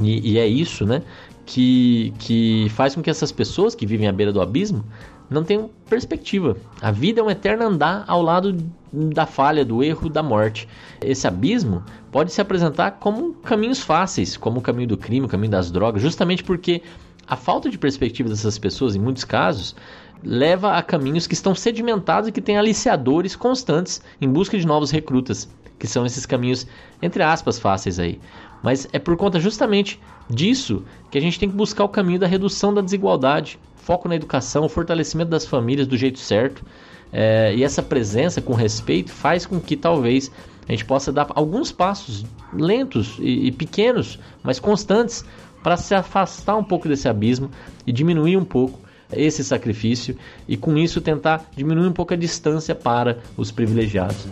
e, 0.00 0.32
e 0.32 0.38
é 0.38 0.46
isso, 0.46 0.86
né, 0.86 1.02
que, 1.44 2.12
que 2.18 2.68
faz 2.70 2.94
com 2.94 3.02
que 3.02 3.10
essas 3.10 3.30
pessoas 3.30 3.74
que 3.74 3.86
vivem 3.86 4.08
à 4.08 4.12
beira 4.12 4.32
do 4.32 4.40
abismo 4.40 4.84
não 5.28 5.44
tenham 5.44 5.70
perspectiva. 5.88 6.56
A 6.80 6.90
vida 6.90 7.20
é 7.20 7.22
um 7.22 7.30
eterno 7.30 7.64
andar 7.64 8.04
ao 8.06 8.22
lado 8.22 8.56
da 8.92 9.26
falha, 9.26 9.64
do 9.64 9.82
erro, 9.82 10.08
da 10.08 10.22
morte. 10.22 10.68
Esse 11.00 11.26
abismo 11.26 11.84
pode 12.10 12.32
se 12.32 12.40
apresentar 12.40 12.92
como 12.92 13.34
caminhos 13.34 13.80
fáceis, 13.80 14.36
como 14.36 14.58
o 14.58 14.62
caminho 14.62 14.88
do 14.88 14.96
crime, 14.96 15.26
o 15.26 15.28
caminho 15.28 15.50
das 15.50 15.70
drogas, 15.70 16.00
justamente 16.00 16.42
porque 16.42 16.82
a 17.26 17.36
falta 17.36 17.68
de 17.68 17.76
perspectiva 17.76 18.28
dessas 18.28 18.58
pessoas, 18.58 18.94
em 18.94 19.00
muitos 19.00 19.24
casos, 19.24 19.74
leva 20.22 20.72
a 20.74 20.82
caminhos 20.82 21.26
que 21.26 21.34
estão 21.34 21.54
sedimentados 21.54 22.28
e 22.28 22.32
que 22.32 22.40
têm 22.40 22.56
aliciadores 22.56 23.36
constantes 23.36 24.00
em 24.20 24.28
busca 24.28 24.58
de 24.58 24.66
novos 24.66 24.90
recrutas, 24.90 25.48
que 25.78 25.86
são 25.86 26.06
esses 26.06 26.26
caminhos, 26.26 26.66
entre 27.02 27.22
aspas, 27.22 27.58
fáceis 27.58 27.98
aí. 27.98 28.20
Mas 28.62 28.88
é 28.92 28.98
por 28.98 29.16
conta 29.16 29.38
justamente 29.38 30.00
disso 30.28 30.82
que 31.10 31.18
a 31.18 31.20
gente 31.20 31.38
tem 31.38 31.48
que 31.48 31.54
buscar 31.54 31.84
o 31.84 31.88
caminho 31.88 32.18
da 32.18 32.26
redução 32.26 32.72
da 32.72 32.80
desigualdade, 32.80 33.58
foco 33.76 34.08
na 34.08 34.16
educação, 34.16 34.68
fortalecimento 34.68 35.30
das 35.30 35.46
famílias 35.46 35.86
do 35.86 35.96
jeito 35.96 36.18
certo. 36.18 36.64
É, 37.12 37.54
e 37.54 37.62
essa 37.62 37.82
presença 37.82 38.40
com 38.40 38.52
respeito 38.52 39.12
faz 39.12 39.46
com 39.46 39.60
que 39.60 39.76
talvez 39.76 40.30
a 40.68 40.72
gente 40.72 40.84
possa 40.84 41.12
dar 41.12 41.28
alguns 41.34 41.70
passos 41.70 42.24
lentos 42.52 43.16
e, 43.20 43.46
e 43.46 43.52
pequenos, 43.52 44.18
mas 44.42 44.58
constantes, 44.58 45.24
para 45.62 45.76
se 45.76 45.94
afastar 45.94 46.56
um 46.56 46.64
pouco 46.64 46.88
desse 46.88 47.08
abismo 47.08 47.50
e 47.86 47.92
diminuir 47.92 48.36
um 48.36 48.44
pouco 48.44 48.80
esse 49.12 49.44
sacrifício 49.44 50.16
e 50.48 50.56
com 50.56 50.76
isso 50.76 51.00
tentar 51.00 51.48
diminuir 51.56 51.86
um 51.86 51.92
pouco 51.92 52.14
a 52.14 52.16
distância 52.16 52.74
para 52.74 53.18
os 53.36 53.50
privilegiados. 53.50 54.26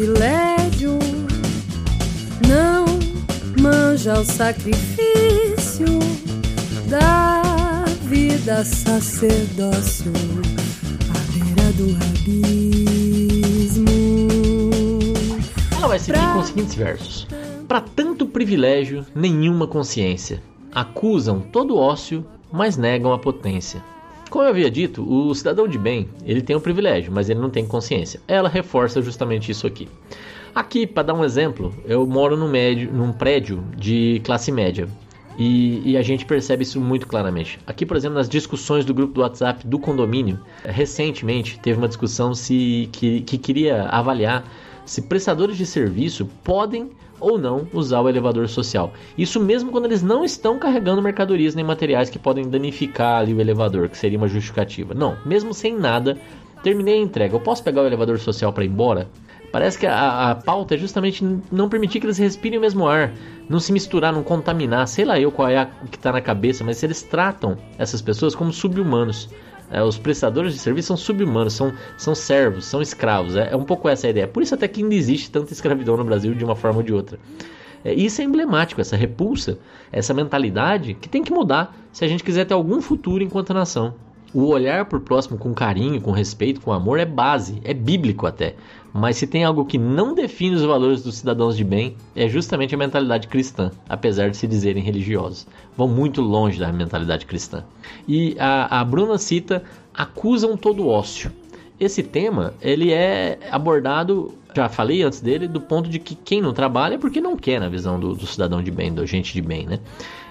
Privilégio 0.00 0.98
não 2.48 2.86
manja 3.60 4.18
o 4.18 4.24
sacrifício 4.24 5.84
da 6.88 7.84
vida 8.04 8.64
sacerdócio 8.64 10.10
à 11.10 11.18
beira 11.34 11.70
do 11.74 11.94
abismo. 12.02 13.84
Ela 15.76 15.88
vai 15.88 15.98
seguir 15.98 16.12
pra... 16.12 16.32
com 16.32 16.38
os 16.38 16.46
seguintes 16.46 16.74
versos: 16.74 17.28
Para 17.68 17.82
tanto 17.82 18.24
privilégio, 18.24 19.04
nenhuma 19.14 19.66
consciência. 19.66 20.42
Acusam 20.72 21.40
todo 21.40 21.76
ócio, 21.76 22.24
mas 22.50 22.78
negam 22.78 23.12
a 23.12 23.18
potência. 23.18 23.84
Como 24.30 24.44
eu 24.44 24.48
havia 24.48 24.70
dito, 24.70 25.02
o 25.02 25.34
cidadão 25.34 25.66
de 25.66 25.76
bem, 25.76 26.08
ele 26.24 26.40
tem 26.40 26.54
um 26.54 26.60
privilégio, 26.60 27.10
mas 27.12 27.28
ele 27.28 27.40
não 27.40 27.50
tem 27.50 27.66
consciência. 27.66 28.20
Ela 28.28 28.48
reforça 28.48 29.02
justamente 29.02 29.50
isso 29.50 29.66
aqui. 29.66 29.88
Aqui, 30.54 30.86
para 30.86 31.02
dar 31.02 31.14
um 31.14 31.24
exemplo, 31.24 31.74
eu 31.84 32.06
moro 32.06 32.36
num, 32.36 32.48
médio, 32.48 32.92
num 32.92 33.12
prédio 33.12 33.64
de 33.76 34.20
classe 34.24 34.52
média. 34.52 34.88
E, 35.36 35.82
e, 35.92 35.96
a 35.96 36.02
gente 36.02 36.24
percebe 36.26 36.62
isso 36.62 36.80
muito 36.80 37.06
claramente. 37.06 37.58
Aqui, 37.66 37.84
por 37.84 37.96
exemplo, 37.96 38.18
nas 38.18 38.28
discussões 38.28 38.84
do 38.84 38.92
grupo 38.92 39.14
do 39.14 39.20
WhatsApp 39.22 39.66
do 39.66 39.78
condomínio, 39.78 40.38
recentemente 40.64 41.58
teve 41.58 41.78
uma 41.78 41.88
discussão 41.88 42.34
se, 42.34 42.88
que, 42.92 43.22
que 43.22 43.38
queria 43.38 43.84
avaliar 43.84 44.44
se 44.90 45.02
prestadores 45.02 45.56
de 45.56 45.64
serviço 45.64 46.28
podem 46.42 46.90
ou 47.20 47.38
não 47.38 47.64
usar 47.72 48.00
o 48.00 48.08
elevador 48.08 48.48
social. 48.48 48.92
Isso 49.16 49.38
mesmo 49.38 49.70
quando 49.70 49.84
eles 49.84 50.02
não 50.02 50.24
estão 50.24 50.58
carregando 50.58 51.00
mercadorias 51.00 51.54
nem 51.54 51.64
materiais 51.64 52.10
que 52.10 52.18
podem 52.18 52.50
danificar 52.50 53.24
o 53.24 53.40
elevador, 53.40 53.88
que 53.88 53.96
seria 53.96 54.18
uma 54.18 54.26
justificativa. 54.26 54.92
Não, 54.92 55.16
mesmo 55.24 55.54
sem 55.54 55.78
nada, 55.78 56.18
terminei 56.64 56.94
a 56.94 57.02
entrega. 57.02 57.36
Eu 57.36 57.40
posso 57.40 57.62
pegar 57.62 57.82
o 57.82 57.86
elevador 57.86 58.18
social 58.18 58.52
para 58.52 58.64
ir 58.64 58.66
embora? 58.66 59.08
Parece 59.52 59.78
que 59.78 59.86
a, 59.86 60.30
a, 60.30 60.34
pauta 60.34 60.74
é 60.74 60.78
justamente 60.78 61.24
não 61.52 61.68
permitir 61.68 62.00
que 62.00 62.06
eles 62.06 62.18
respirem 62.18 62.58
o 62.58 62.60
mesmo 62.60 62.88
ar, 62.88 63.12
não 63.48 63.60
se 63.60 63.72
misturar, 63.72 64.12
não 64.12 64.24
contaminar, 64.24 64.88
sei 64.88 65.04
lá 65.04 65.20
eu 65.20 65.30
qual 65.30 65.48
é 65.48 65.68
o 65.84 65.86
que 65.86 65.98
está 65.98 66.10
na 66.10 66.20
cabeça, 66.20 66.64
mas 66.64 66.82
eles 66.82 67.02
tratam 67.02 67.56
essas 67.78 68.02
pessoas 68.02 68.34
como 68.34 68.52
subhumanos. 68.52 69.28
É, 69.70 69.82
os 69.82 69.96
prestadores 69.96 70.52
de 70.52 70.58
serviço 70.58 70.88
são 70.88 70.96
subhumanos, 70.96 71.54
são, 71.54 71.72
são 71.96 72.14
servos, 72.14 72.64
são 72.64 72.82
escravos. 72.82 73.36
É, 73.36 73.52
é, 73.52 73.56
um 73.56 73.64
pouco 73.64 73.88
essa 73.88 74.06
a 74.06 74.10
ideia. 74.10 74.26
Por 74.26 74.42
isso 74.42 74.54
até 74.54 74.66
que 74.66 74.82
ainda 74.82 74.94
existe 74.94 75.30
tanta 75.30 75.52
escravidão 75.52 75.96
no 75.96 76.04
Brasil 76.04 76.34
de 76.34 76.44
uma 76.44 76.56
forma 76.56 76.78
ou 76.78 76.82
de 76.82 76.92
outra. 76.92 77.18
É, 77.84 77.94
isso 77.94 78.20
é 78.20 78.24
emblemático, 78.24 78.80
essa 78.80 78.96
repulsa, 78.96 79.58
essa 79.92 80.12
mentalidade 80.12 80.94
que 80.94 81.08
tem 81.08 81.22
que 81.22 81.32
mudar 81.32 81.76
se 81.92 82.04
a 82.04 82.08
gente 82.08 82.24
quiser 82.24 82.44
ter 82.44 82.54
algum 82.54 82.80
futuro 82.80 83.22
enquanto 83.22 83.54
nação. 83.54 83.94
O 84.32 84.46
olhar 84.46 84.84
por 84.84 85.00
próximo 85.00 85.36
com 85.36 85.52
carinho, 85.52 86.00
com 86.00 86.12
respeito, 86.12 86.60
com 86.60 86.72
amor 86.72 87.00
é 87.00 87.04
base, 87.04 87.60
é 87.64 87.74
bíblico 87.74 88.26
até. 88.28 88.54
Mas 88.92 89.16
se 89.16 89.26
tem 89.26 89.44
algo 89.44 89.64
que 89.64 89.78
não 89.78 90.14
define 90.14 90.56
os 90.56 90.62
valores 90.62 91.02
dos 91.02 91.16
cidadãos 91.16 91.56
de 91.56 91.64
bem, 91.64 91.96
é 92.14 92.28
justamente 92.28 92.74
a 92.74 92.78
mentalidade 92.78 93.28
cristã, 93.28 93.70
apesar 93.88 94.30
de 94.30 94.36
se 94.36 94.46
dizerem 94.46 94.82
religiosos. 94.82 95.46
Vão 95.76 95.86
muito 95.86 96.20
longe 96.20 96.58
da 96.58 96.72
mentalidade 96.72 97.24
cristã. 97.24 97.64
E 98.06 98.36
a, 98.38 98.80
a 98.80 98.84
Bruna 98.84 99.16
cita: 99.16 99.62
acusam 99.94 100.56
todo 100.56 100.88
ócio. 100.88 101.30
Esse 101.78 102.02
tema 102.02 102.52
ele 102.60 102.92
é 102.92 103.38
abordado, 103.50 104.34
já 104.54 104.68
falei 104.68 105.02
antes 105.02 105.20
dele, 105.20 105.48
do 105.48 105.60
ponto 105.60 105.88
de 105.88 105.98
que 105.98 106.14
quem 106.14 106.42
não 106.42 106.52
trabalha 106.52 106.96
é 106.96 106.98
porque 106.98 107.20
não 107.20 107.36
quer, 107.36 107.58
na 107.58 107.68
visão 107.68 107.98
do, 107.98 108.14
do 108.14 108.26
cidadão 108.26 108.62
de 108.62 108.70
bem, 108.70 108.92
do 108.92 109.06
gente 109.06 109.32
de 109.32 109.40
bem, 109.40 109.66
né? 109.66 109.78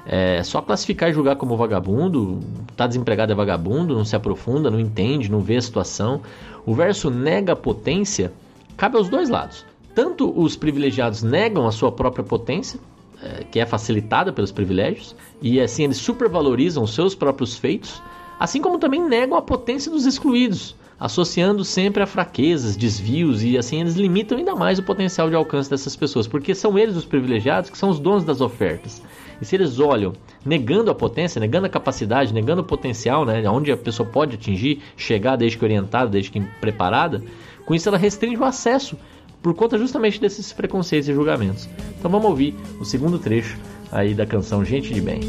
É 0.05 0.43
só 0.43 0.61
classificar 0.61 1.09
e 1.09 1.13
julgar 1.13 1.35
como 1.35 1.55
vagabundo, 1.57 2.39
tá 2.75 2.87
desempregado 2.87 3.31
é 3.31 3.35
vagabundo, 3.35 3.95
não 3.95 4.05
se 4.05 4.15
aprofunda, 4.15 4.69
não 4.69 4.79
entende, 4.79 5.29
não 5.29 5.39
vê 5.39 5.57
a 5.57 5.61
situação. 5.61 6.21
O 6.65 6.73
verso 6.73 7.09
nega 7.09 7.53
a 7.53 7.55
potência 7.55 8.31
cabe 8.79 8.97
aos 8.97 9.09
dois 9.09 9.29
lados. 9.29 9.65
Tanto 9.93 10.31
os 10.39 10.55
privilegiados 10.55 11.21
negam 11.21 11.67
a 11.67 11.71
sua 11.71 11.91
própria 11.91 12.23
potência, 12.23 12.79
é, 13.21 13.43
que 13.43 13.59
é 13.59 13.65
facilitada 13.65 14.31
pelos 14.31 14.51
privilégios, 14.51 15.13
e 15.41 15.59
assim 15.59 15.83
eles 15.83 15.97
supervalorizam 15.97 16.87
seus 16.87 17.13
próprios 17.13 17.57
feitos, 17.57 18.01
assim 18.39 18.61
como 18.61 18.79
também 18.79 19.03
negam 19.03 19.37
a 19.37 19.41
potência 19.41 19.91
dos 19.91 20.05
excluídos, 20.05 20.77
associando 20.97 21.65
sempre 21.65 22.01
a 22.01 22.05
fraquezas, 22.05 22.77
desvios 22.77 23.43
e 23.43 23.57
assim 23.57 23.81
eles 23.81 23.95
limitam 23.95 24.37
ainda 24.37 24.55
mais 24.55 24.79
o 24.79 24.83
potencial 24.83 25.29
de 25.29 25.35
alcance 25.35 25.69
dessas 25.69 25.97
pessoas, 25.97 26.25
porque 26.25 26.55
são 26.55 26.79
eles 26.79 26.95
os 26.95 27.03
privilegiados 27.03 27.69
que 27.69 27.77
são 27.77 27.89
os 27.89 27.99
donos 27.99 28.23
das 28.23 28.39
ofertas. 28.39 29.01
E 29.41 29.45
se 29.45 29.55
eles 29.55 29.79
olham 29.79 30.13
negando 30.45 30.89
a 30.89 30.95
potência, 30.95 31.39
negando 31.39 31.65
a 31.65 31.69
capacidade, 31.69 32.33
negando 32.33 32.61
o 32.61 32.65
potencial, 32.65 33.25
né, 33.25 33.47
onde 33.49 33.71
a 33.71 33.77
pessoa 33.77 34.07
pode 34.07 34.35
atingir, 34.35 34.81
chegar 34.95 35.35
desde 35.35 35.57
que 35.57 35.65
orientada, 35.65 36.09
desde 36.09 36.31
que 36.31 36.41
preparada, 36.61 37.21
com 37.69 37.75
isso, 37.75 37.87
ela 37.87 37.99
restringe 37.99 38.35
o 38.35 38.43
acesso 38.43 38.97
por 39.43 39.53
conta 39.53 39.77
justamente 39.77 40.19
desses 40.19 40.51
preconceitos 40.51 41.07
e 41.07 41.13
julgamentos. 41.13 41.69
Então 41.99 42.09
vamos 42.09 42.27
ouvir 42.27 42.55
o 42.79 42.83
segundo 42.83 43.19
trecho 43.19 43.59
aí 43.91 44.15
da 44.15 44.25
canção 44.25 44.65
Gente 44.65 44.91
de 44.91 44.99
Bem. 44.99 45.19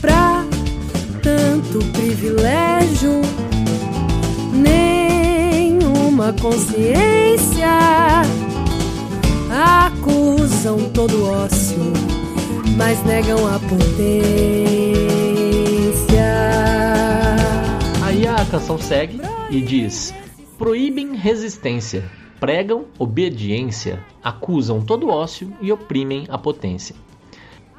Pra 0.00 0.44
tanto 1.20 1.84
privilégio, 1.90 3.22
nenhuma 4.52 6.32
consciência 6.34 7.66
acusam 9.50 10.90
todo 10.90 11.24
ócio, 11.24 11.92
mas 12.76 13.04
negam 13.04 13.48
a 13.48 13.58
potência. 13.58 13.82
Aí 18.00 18.28
a 18.28 18.46
canção 18.48 18.78
segue 18.78 19.20
e 19.50 19.60
diz: 19.60 20.14
proíbem 20.62 21.16
resistência, 21.16 22.08
pregam 22.38 22.84
obediência, 22.96 23.98
acusam 24.22 24.80
todo 24.80 25.08
ócio 25.08 25.52
e 25.60 25.72
oprimem 25.72 26.24
a 26.28 26.38
potência. 26.38 26.94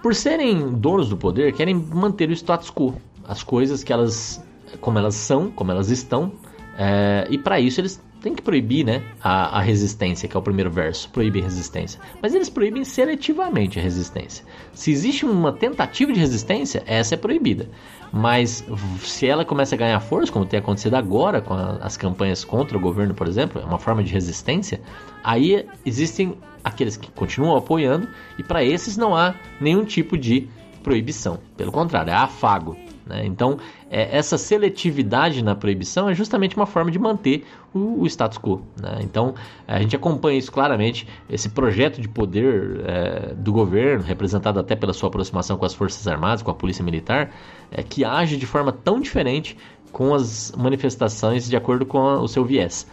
Por 0.01 0.13
serem 0.13 0.73
donos 0.73 1.07
do 1.07 1.15
poder, 1.15 1.53
querem 1.53 1.73
manter 1.73 2.27
o 2.27 2.33
status 2.33 2.69
quo, 2.69 2.93
as 3.25 3.41
coisas 3.41 3.85
que 3.85 3.93
elas, 3.93 4.45
como 4.81 4.99
elas 4.99 5.15
são, 5.15 5.49
como 5.49 5.71
elas 5.71 5.89
estão, 5.91 6.33
é, 6.77 7.25
e 7.29 7.37
para 7.37 7.57
isso 7.57 7.79
eles 7.79 8.03
têm 8.23 8.33
que 8.33 8.41
proibir 8.41 8.85
né, 8.85 9.03
a, 9.21 9.59
a, 9.59 9.61
resistência, 9.61 10.29
que 10.29 10.35
é 10.35 10.39
o 10.39 10.41
primeiro 10.41 10.71
verso, 10.71 11.09
proíbe 11.09 11.41
resistência. 11.41 11.99
Mas 12.21 12.33
eles 12.33 12.49
proíbem 12.49 12.85
seletivamente 12.85 13.77
a 13.77 13.81
resistência. 13.81 14.45
Se 14.71 14.91
existe 14.91 15.25
uma 15.25 15.51
tentativa 15.51 16.11
de 16.13 16.19
resistência, 16.21 16.81
essa 16.87 17.15
é 17.15 17.17
proibida. 17.17 17.69
Mas 18.13 18.63
se 18.99 19.27
ela 19.27 19.43
começa 19.43 19.75
a 19.75 19.77
ganhar 19.77 19.99
força, 19.99 20.31
como 20.31 20.45
tem 20.45 20.59
acontecido 20.59 20.95
agora 20.95 21.41
com 21.41 21.53
a, 21.53 21.77
as 21.81 21.97
campanhas 21.97 22.45
contra 22.45 22.77
o 22.77 22.81
governo, 22.81 23.13
por 23.13 23.27
exemplo, 23.27 23.61
é 23.61 23.65
uma 23.65 23.77
forma 23.77 24.01
de 24.01 24.13
resistência, 24.13 24.79
aí 25.21 25.65
existem 25.85 26.37
aqueles 26.63 26.95
que 26.95 27.11
continuam 27.11 27.57
apoiando 27.57 28.07
e 28.39 28.43
para 28.43 28.63
esses 28.63 28.95
não 28.95 29.13
há 29.13 29.35
nenhum 29.59 29.83
tipo 29.83 30.17
de 30.17 30.47
proibição. 30.81 31.39
Pelo 31.57 31.73
contrário, 31.73 32.11
é 32.11 32.15
afago. 32.15 32.77
Né? 33.05 33.25
Então, 33.25 33.57
é, 33.93 34.17
essa 34.17 34.39
seletividade 34.39 35.43
na 35.43 35.53
proibição 35.53 36.09
é 36.09 36.15
justamente 36.15 36.57
uma 36.57 36.65
forma 36.65 36.89
de 36.89 36.97
manter 36.97 37.45
o, 37.71 38.01
o 38.01 38.07
status 38.07 38.39
quo. 38.39 38.63
Né? 38.81 39.01
Então, 39.01 39.35
a 39.67 39.79
gente 39.79 39.95
acompanha 39.95 40.39
isso 40.39 40.51
claramente, 40.51 41.07
esse 41.29 41.47
projeto 41.47 42.01
de 42.01 42.07
poder 42.07 42.81
é, 42.85 43.33
do 43.35 43.53
governo, 43.53 44.03
representado 44.03 44.59
até 44.59 44.75
pela 44.75 44.93
sua 44.93 45.09
aproximação 45.09 45.57
com 45.57 45.65
as 45.65 45.75
Forças 45.75 46.07
Armadas, 46.07 46.41
com 46.41 46.49
a 46.49 46.55
Polícia 46.55 46.83
Militar, 46.83 47.29
é, 47.69 47.83
que 47.83 48.03
age 48.03 48.35
de 48.35 48.47
forma 48.47 48.71
tão 48.71 48.99
diferente 48.99 49.55
com 49.91 50.15
as 50.15 50.51
manifestações 50.57 51.47
de 51.47 51.55
acordo 51.55 51.85
com 51.85 51.99
a, 51.99 52.19
o 52.19 52.27
seu 52.27 52.43
viés. 52.43 52.87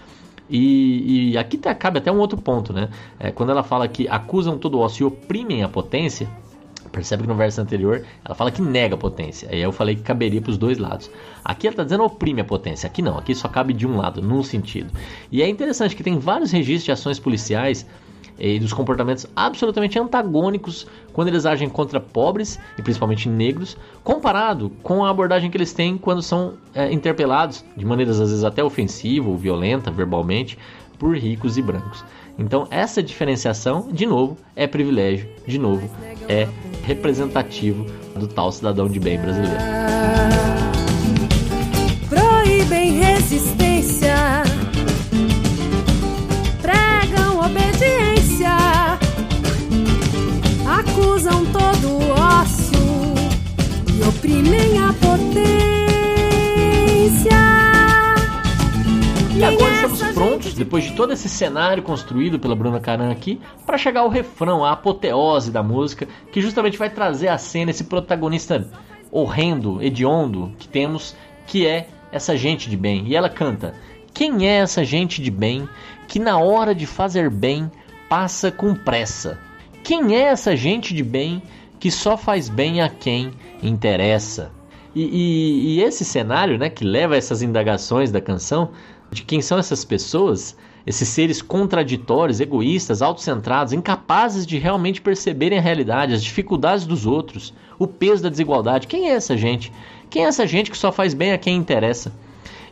E, 0.51 1.31
e 1.31 1.39
aqui 1.39 1.57
tá, 1.57 1.75
cabe 1.75 1.99
até 1.99 2.13
um 2.13 2.19
outro 2.19 2.37
ponto, 2.37 2.75
né? 2.75 2.91
É, 3.19 3.31
quando 3.31 3.51
ela 3.51 3.63
fala 3.63 3.89
que 3.89 4.07
acusam 4.07 4.59
todo 4.59 4.75
o 4.75 4.81
ócio 4.81 5.05
e 5.05 5.07
oprimem 5.07 5.63
a 5.63 5.69
potência, 5.69 6.29
percebe 6.91 7.23
que 7.23 7.29
no 7.29 7.35
verso 7.35 7.61
anterior 7.61 8.05
ela 8.25 8.35
fala 8.35 8.51
que 8.51 8.63
nega 8.63 8.95
a 8.95 8.99
potência. 8.99 9.49
Aí 9.51 9.61
eu 9.61 9.73
falei 9.73 9.97
que 9.97 10.03
caberia 10.03 10.41
para 10.41 10.51
os 10.51 10.59
dois 10.59 10.79
lados. 10.79 11.11
Aqui 11.45 11.67
ela 11.67 11.75
está 11.75 11.85
dizendo 11.85 12.05
oprime 12.05 12.41
a 12.41 12.45
potência. 12.45 12.87
Aqui 12.87 13.03
não, 13.03 13.19
aqui 13.19 13.35
só 13.35 13.49
cabe 13.49 13.73
de 13.73 13.87
um 13.87 13.97
lado, 13.97 14.21
num 14.21 14.43
sentido. 14.43 14.91
E 15.31 15.43
é 15.43 15.49
interessante 15.49 15.97
que 15.97 16.03
tem 16.03 16.19
vários 16.19 16.51
registros 16.51 16.85
de 16.85 16.93
ações 16.93 17.19
policiais 17.19 17.87
e 18.41 18.59
dos 18.59 18.73
comportamentos 18.73 19.27
absolutamente 19.37 19.99
antagônicos 19.99 20.87
quando 21.13 21.29
eles 21.29 21.45
agem 21.45 21.69
contra 21.69 22.01
pobres 22.01 22.59
e 22.79 22.83
principalmente 22.83 23.29
negros, 23.29 23.77
comparado 24.03 24.71
com 24.83 25.05
a 25.05 25.11
abordagem 25.11 25.51
que 25.51 25.57
eles 25.57 25.75
têm 25.75 25.99
quando 25.99 26.23
são 26.23 26.55
é, 26.75 26.91
interpelados 26.91 27.65
de 27.77 27.85
maneiras 27.85 28.19
às 28.19 28.31
vezes 28.31 28.45
até 28.45 28.65
ofensiva 28.65 29.29
ou 29.29 29.37
violenta 29.37 29.91
verbalmente 29.91 30.57
por 30.99 31.17
ricos 31.17 31.59
e 31.59 31.63
brancos. 31.63 32.05
Então 32.41 32.67
essa 32.71 33.03
diferenciação, 33.03 33.89
de 33.93 34.07
novo, 34.07 34.39
é 34.57 34.67
privilégio, 34.67 35.29
de 35.47 35.59
novo, 35.59 35.89
é 36.27 36.49
representativo 36.83 37.85
do 38.17 38.27
tal 38.27 38.51
cidadão 38.51 38.89
de 38.89 38.99
bem 38.99 39.21
brasileiro. 39.21 39.59
Proíbem 42.09 42.99
resistência, 42.99 44.17
pregam 46.63 47.41
obediência, 47.41 48.57
acusam 50.67 51.45
todo 51.45 51.89
o 51.91 52.11
ócio 52.11 52.81
e 53.99 54.03
oprimem 54.09 54.80
depois 60.61 60.85
de 60.85 60.93
todo 60.93 61.15
esse 61.15 61.27
cenário 61.27 61.83
construído 61.83 62.39
pela 62.39 62.55
Bruna 62.55 62.79
Caran 62.79 63.11
aqui, 63.11 63.41
para 63.65 63.79
chegar 63.79 64.01
ao 64.01 64.11
refrão, 64.11 64.63
a 64.63 64.73
apoteose 64.73 65.51
da 65.51 65.63
música, 65.63 66.07
que 66.31 66.43
justamente 66.43 66.77
vai 66.77 66.91
trazer 66.91 67.29
à 67.29 67.39
cena 67.39 67.71
esse 67.71 67.85
protagonista 67.85 68.69
horrendo, 69.11 69.83
hediondo 69.83 70.53
que 70.59 70.69
temos, 70.69 71.17
que 71.47 71.67
é 71.67 71.89
essa 72.13 72.37
gente 72.37 72.69
de 72.69 72.77
bem. 72.77 73.07
E 73.07 73.17
ela 73.17 73.31
canta: 73.31 73.75
Quem 74.13 74.47
é 74.47 74.57
essa 74.57 74.85
gente 74.85 75.23
de 75.23 75.31
bem 75.31 75.67
que 76.07 76.19
na 76.19 76.39
hora 76.39 76.75
de 76.75 76.87
fazer 76.87 77.31
bem 77.31 77.71
passa 78.07 78.53
com 78.53 78.75
pressa? 78.75 79.39
Quem 79.83 80.15
é 80.15 80.25
essa 80.25 80.55
gente 80.55 80.93
de 80.93 81.03
bem 81.03 81.43
que 81.79 81.91
só 81.91 82.19
faz 82.19 82.51
bem 82.51 82.83
a 82.83 82.91
quem 82.91 83.33
interessa? 83.63 84.53
E, 84.95 85.03
e, 85.05 85.75
e 85.77 85.83
esse 85.83 86.05
cenário, 86.05 86.59
né, 86.59 86.69
que 86.69 86.85
leva 86.85 87.15
a 87.15 87.17
essas 87.17 87.43
indagações 87.43 88.11
da 88.11 88.21
canção, 88.21 88.73
de 89.11 89.23
quem 89.23 89.41
são 89.43 89.59
essas 89.59 89.85
pessoas, 89.85 90.57
esses 90.87 91.09
seres 91.09 91.43
contraditórios, 91.43 92.41
egoístas, 92.41 93.03
autocentrados, 93.03 93.73
incapazes 93.73 94.47
de 94.47 94.59
realmente 94.59 95.01
perceberem 95.01 95.59
a 95.59 95.63
realidade, 95.63 96.15
as 96.15 96.23
dificuldades 96.23 96.87
dos 96.87 97.07
outros, 97.07 97.53
o 97.79 97.87
peso 97.87 98.23
da 98.23 98.29
desigualdade. 98.29 98.87
Quem 98.87 99.11
é 99.11 99.15
essa 99.15 99.37
gente? 99.37 99.73
Quem 100.09 100.25
é 100.25 100.29
essa 100.29 100.47
gente 100.47 100.71
que 100.71 100.79
só 100.79 100.91
faz 100.91 101.15
bem 101.15 101.33
a 101.33 101.39
quem 101.39 101.57
interessa? 101.57 102.13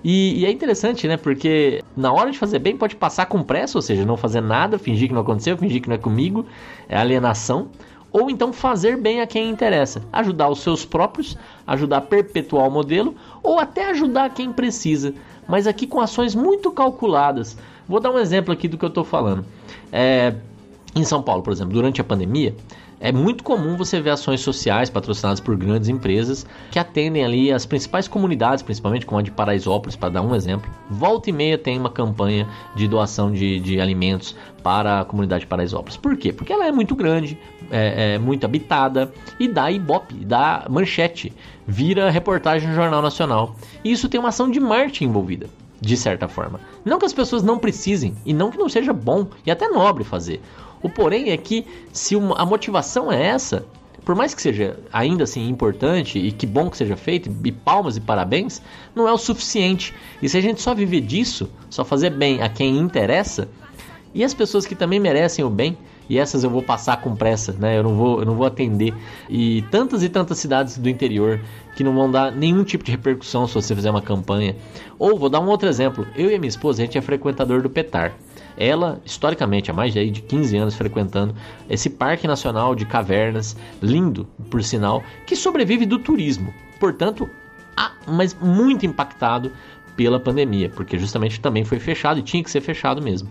E, 0.02 0.40
e, 0.40 0.46
é 0.46 0.50
interessante, 0.50 1.08
né? 1.08 1.16
Porque 1.16 1.82
na 1.96 2.12
hora 2.12 2.30
de 2.30 2.38
fazer 2.38 2.60
bem 2.60 2.76
pode 2.76 2.94
passar 2.94 3.26
com 3.26 3.42
pressa, 3.42 3.78
ou 3.78 3.82
seja, 3.82 4.04
não 4.04 4.16
fazer 4.16 4.40
nada, 4.40 4.78
fingir 4.78 5.08
que 5.08 5.14
não 5.14 5.22
aconteceu, 5.22 5.56
fingir 5.56 5.82
que 5.82 5.88
não 5.88 5.96
é 5.96 5.98
comigo, 5.98 6.46
é 6.88 6.96
alienação. 6.96 7.68
Ou 8.12 8.30
então 8.30 8.52
fazer 8.52 8.96
bem 8.96 9.20
a 9.20 9.26
quem 9.26 9.50
interessa, 9.50 10.02
ajudar 10.12 10.48
os 10.48 10.60
seus 10.60 10.84
próprios, 10.84 11.36
ajudar 11.66 11.98
a 11.98 12.00
perpetuar 12.00 12.68
o 12.68 12.70
modelo, 12.70 13.14
ou 13.42 13.58
até 13.58 13.90
ajudar 13.90 14.30
quem 14.30 14.52
precisa 14.52 15.14
mas 15.48 15.66
aqui 15.66 15.86
com 15.86 15.98
ações 15.98 16.34
muito 16.34 16.70
calculadas. 16.70 17.56
Vou 17.88 17.98
dar 17.98 18.10
um 18.10 18.18
exemplo 18.18 18.52
aqui 18.52 18.68
do 18.68 18.76
que 18.76 18.84
eu 18.84 18.90
estou 18.90 19.02
falando. 19.02 19.44
É, 19.90 20.34
em 20.94 21.04
São 21.04 21.22
Paulo, 21.22 21.42
por 21.42 21.52
exemplo, 21.52 21.72
durante 21.72 22.02
a 22.02 22.04
pandemia, 22.04 22.54
é 23.00 23.12
muito 23.12 23.44
comum 23.44 23.76
você 23.76 24.00
ver 24.00 24.10
ações 24.10 24.40
sociais 24.40 24.90
patrocinadas 24.90 25.40
por 25.40 25.56
grandes 25.56 25.88
empresas 25.88 26.44
que 26.70 26.78
atendem 26.78 27.24
ali 27.24 27.52
as 27.52 27.64
principais 27.64 28.08
comunidades, 28.08 28.62
principalmente 28.62 29.06
como 29.06 29.20
a 29.20 29.22
de 29.22 29.30
Paraisópolis, 29.30 29.96
para 29.96 30.10
dar 30.10 30.22
um 30.22 30.34
exemplo. 30.34 30.68
Volta 30.90 31.30
e 31.30 31.32
meia 31.32 31.56
tem 31.56 31.78
uma 31.78 31.90
campanha 31.90 32.46
de 32.74 32.88
doação 32.88 33.32
de, 33.32 33.60
de 33.60 33.80
alimentos 33.80 34.34
para 34.62 35.00
a 35.00 35.04
comunidade 35.04 35.42
de 35.42 35.46
Paraisópolis. 35.46 35.96
Por 35.96 36.16
quê? 36.16 36.32
Porque 36.32 36.52
ela 36.52 36.66
é 36.66 36.72
muito 36.72 36.94
grande, 36.96 37.38
é, 37.70 38.14
é 38.14 38.18
muito 38.18 38.44
habitada 38.44 39.12
e 39.38 39.48
dá 39.48 39.70
ibope, 39.70 40.14
dá 40.24 40.66
manchete, 40.68 41.32
vira 41.66 42.10
reportagem 42.10 42.68
no 42.68 42.74
Jornal 42.74 43.02
Nacional. 43.02 43.56
E 43.84 43.92
isso 43.92 44.08
tem 44.08 44.18
uma 44.18 44.30
ação 44.30 44.50
de 44.50 44.60
marketing 44.60 45.04
envolvida 45.04 45.48
de 45.80 45.96
certa 45.96 46.26
forma. 46.28 46.60
Não 46.84 46.98
que 46.98 47.04
as 47.04 47.12
pessoas 47.12 47.42
não 47.42 47.58
precisem 47.58 48.14
e 48.26 48.32
não 48.32 48.50
que 48.50 48.58
não 48.58 48.68
seja 48.68 48.92
bom 48.92 49.28
e 49.46 49.50
até 49.50 49.68
nobre 49.68 50.04
fazer. 50.04 50.40
O 50.82 50.88
porém 50.88 51.30
é 51.30 51.36
que 51.36 51.64
se 51.92 52.16
uma, 52.16 52.36
a 52.36 52.46
motivação 52.46 53.10
é 53.10 53.26
essa, 53.26 53.64
por 54.04 54.14
mais 54.14 54.32
que 54.32 54.40
seja 54.40 54.78
ainda 54.92 55.24
assim 55.24 55.48
importante 55.48 56.18
e 56.18 56.32
que 56.32 56.46
bom 56.46 56.70
que 56.70 56.76
seja 56.76 56.96
feito, 56.96 57.30
e 57.44 57.52
palmas 57.52 57.96
e 57.96 58.00
parabéns, 58.00 58.62
não 58.94 59.06
é 59.06 59.12
o 59.12 59.18
suficiente. 59.18 59.94
E 60.22 60.28
se 60.28 60.38
a 60.38 60.40
gente 60.40 60.62
só 60.62 60.74
viver 60.74 61.00
disso, 61.02 61.50
só 61.68 61.84
fazer 61.84 62.10
bem 62.10 62.42
a 62.42 62.48
quem 62.48 62.78
interessa, 62.78 63.48
e 64.14 64.24
as 64.24 64.32
pessoas 64.32 64.64
que 64.64 64.74
também 64.74 64.98
merecem 64.98 65.44
o 65.44 65.50
bem, 65.50 65.76
e 66.08 66.18
essas 66.18 66.42
eu 66.42 66.50
vou 66.50 66.62
passar 66.62 67.00
com 67.00 67.14
pressa, 67.14 67.52
né? 67.58 67.78
Eu 67.78 67.82
não 67.82 67.94
vou, 67.94 68.20
eu 68.20 68.26
não 68.26 68.34
vou 68.34 68.46
atender. 68.46 68.94
E 69.28 69.62
tantas 69.70 70.02
e 70.02 70.08
tantas 70.08 70.38
cidades 70.38 70.78
do 70.78 70.88
interior 70.88 71.40
que 71.76 71.84
não 71.84 71.94
vão 71.94 72.10
dar 72.10 72.32
nenhum 72.32 72.64
tipo 72.64 72.84
de 72.84 72.90
repercussão 72.90 73.46
se 73.46 73.54
você 73.54 73.74
fizer 73.74 73.90
uma 73.90 74.02
campanha. 74.02 74.56
Ou 74.98 75.18
vou 75.18 75.28
dar 75.28 75.40
um 75.40 75.46
outro 75.46 75.68
exemplo. 75.68 76.06
Eu 76.16 76.30
e 76.30 76.38
minha 76.38 76.48
esposa, 76.48 76.82
a 76.82 76.84
gente 76.84 76.96
é 76.96 77.00
frequentador 77.00 77.62
do 77.62 77.70
Petar. 77.70 78.14
Ela, 78.56 79.00
historicamente, 79.04 79.70
há 79.70 79.74
mais 79.74 79.92
de, 79.92 80.10
de 80.10 80.20
15 80.22 80.56
anos 80.56 80.74
frequentando 80.74 81.34
esse 81.70 81.88
parque 81.88 82.26
nacional 82.26 82.74
de 82.74 82.84
cavernas, 82.84 83.56
lindo, 83.80 84.26
por 84.50 84.62
sinal, 84.64 85.02
que 85.26 85.36
sobrevive 85.36 85.86
do 85.86 85.98
turismo. 85.98 86.52
Portanto, 86.80 87.28
mas 88.06 88.34
muito 88.34 88.84
impactado 88.84 89.52
pela 89.96 90.18
pandemia, 90.18 90.68
porque 90.70 90.98
justamente 90.98 91.40
também 91.40 91.64
foi 91.64 91.78
fechado 91.78 92.20
e 92.20 92.22
tinha 92.22 92.42
que 92.42 92.50
ser 92.50 92.60
fechado 92.60 93.02
mesmo. 93.02 93.28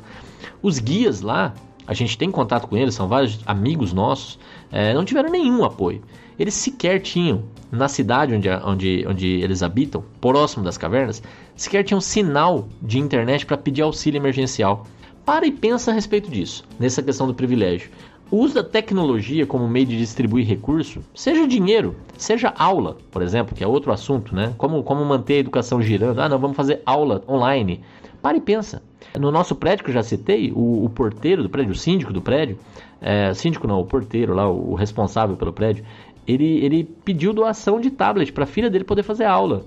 Os 0.62 0.80
guias 0.80 1.22
lá, 1.22 1.54
a 1.88 1.94
gente 1.94 2.18
tem 2.18 2.30
contato 2.30 2.68
com 2.68 2.76
eles, 2.76 2.94
são 2.94 3.08
vários 3.08 3.40
amigos 3.46 3.94
nossos, 3.94 4.38
é, 4.72 4.94
não 4.94 5.06
tiveram 5.06 5.30
nenhum 5.30 5.64
apoio. 5.64 6.02
Eles 6.38 6.54
sequer 6.54 7.02
tinham, 7.02 7.44
na 7.72 7.88
cidade 7.88 8.36
onde, 8.36 8.50
onde, 8.50 9.06
onde 9.08 9.28
eles 9.28 9.64
habitam, 9.64 10.04
próximo 10.22 10.64
das 10.64 10.78
cavernas, 10.78 11.24
sequer 11.56 11.84
tinham 11.84 12.02
sinal 12.02 12.68
de 12.82 13.00
internet 13.00 13.46
para 13.46 13.58
pedir 13.58 13.82
auxílio 13.82 14.20
emergencial. 14.20 14.86
Para 15.26 15.48
e 15.48 15.52
pensa 15.52 15.92
a 15.92 15.94
respeito 15.94 16.30
disso, 16.30 16.64
nessa 16.80 17.02
questão 17.02 17.26
do 17.26 17.34
privilégio. 17.34 17.90
O 18.30 18.38
uso 18.38 18.56
da 18.56 18.64
tecnologia 18.64 19.46
como 19.46 19.68
meio 19.70 19.86
de 19.86 19.98
distribuir 19.98 20.46
recurso, 20.46 21.02
seja 21.16 21.48
dinheiro, 21.48 21.96
seja 22.18 22.54
aula, 22.58 22.98
por 23.10 23.22
exemplo, 23.22 23.56
que 23.56 23.64
é 23.64 23.68
outro 23.68 23.92
assunto, 23.92 24.36
né? 24.36 24.54
Como, 24.58 24.84
como 24.84 25.04
manter 25.06 25.36
a 25.36 25.40
educação 25.40 25.82
girando. 25.82 26.20
Ah, 26.20 26.28
não, 26.28 26.38
vamos 26.38 26.58
fazer 26.58 26.82
aula 26.86 27.24
online. 27.28 27.82
Para 28.22 28.36
e 28.36 28.42
pensa. 28.42 28.82
No 29.18 29.32
nosso 29.32 29.56
prédio 29.56 29.84
que 29.84 29.92
eu 29.92 29.94
já 29.94 30.04
citei, 30.04 30.52
o, 30.52 30.86
o 30.86 30.90
porteiro 30.90 31.44
do 31.44 31.50
prédio, 31.50 31.72
o 31.72 31.76
síndico 31.76 32.14
do 32.14 32.22
prédio, 32.22 32.58
é, 33.02 33.34
síndico 33.34 33.68
não, 33.68 33.80
o 33.80 33.86
porteiro 33.86 34.34
lá, 34.34 34.50
o, 34.50 34.72
o 34.72 34.76
responsável 34.76 35.36
pelo 35.36 35.54
prédio, 35.54 35.86
ele, 36.28 36.64
ele 36.64 36.84
pediu 36.84 37.34
doação 37.34 37.80
de 37.80 37.90
tablet 37.90 38.32
para 38.34 38.44
a 38.44 38.48
filha 38.48 38.70
dele 38.70 38.84
poder 38.84 39.04
fazer 39.04 39.26
aula. 39.26 39.64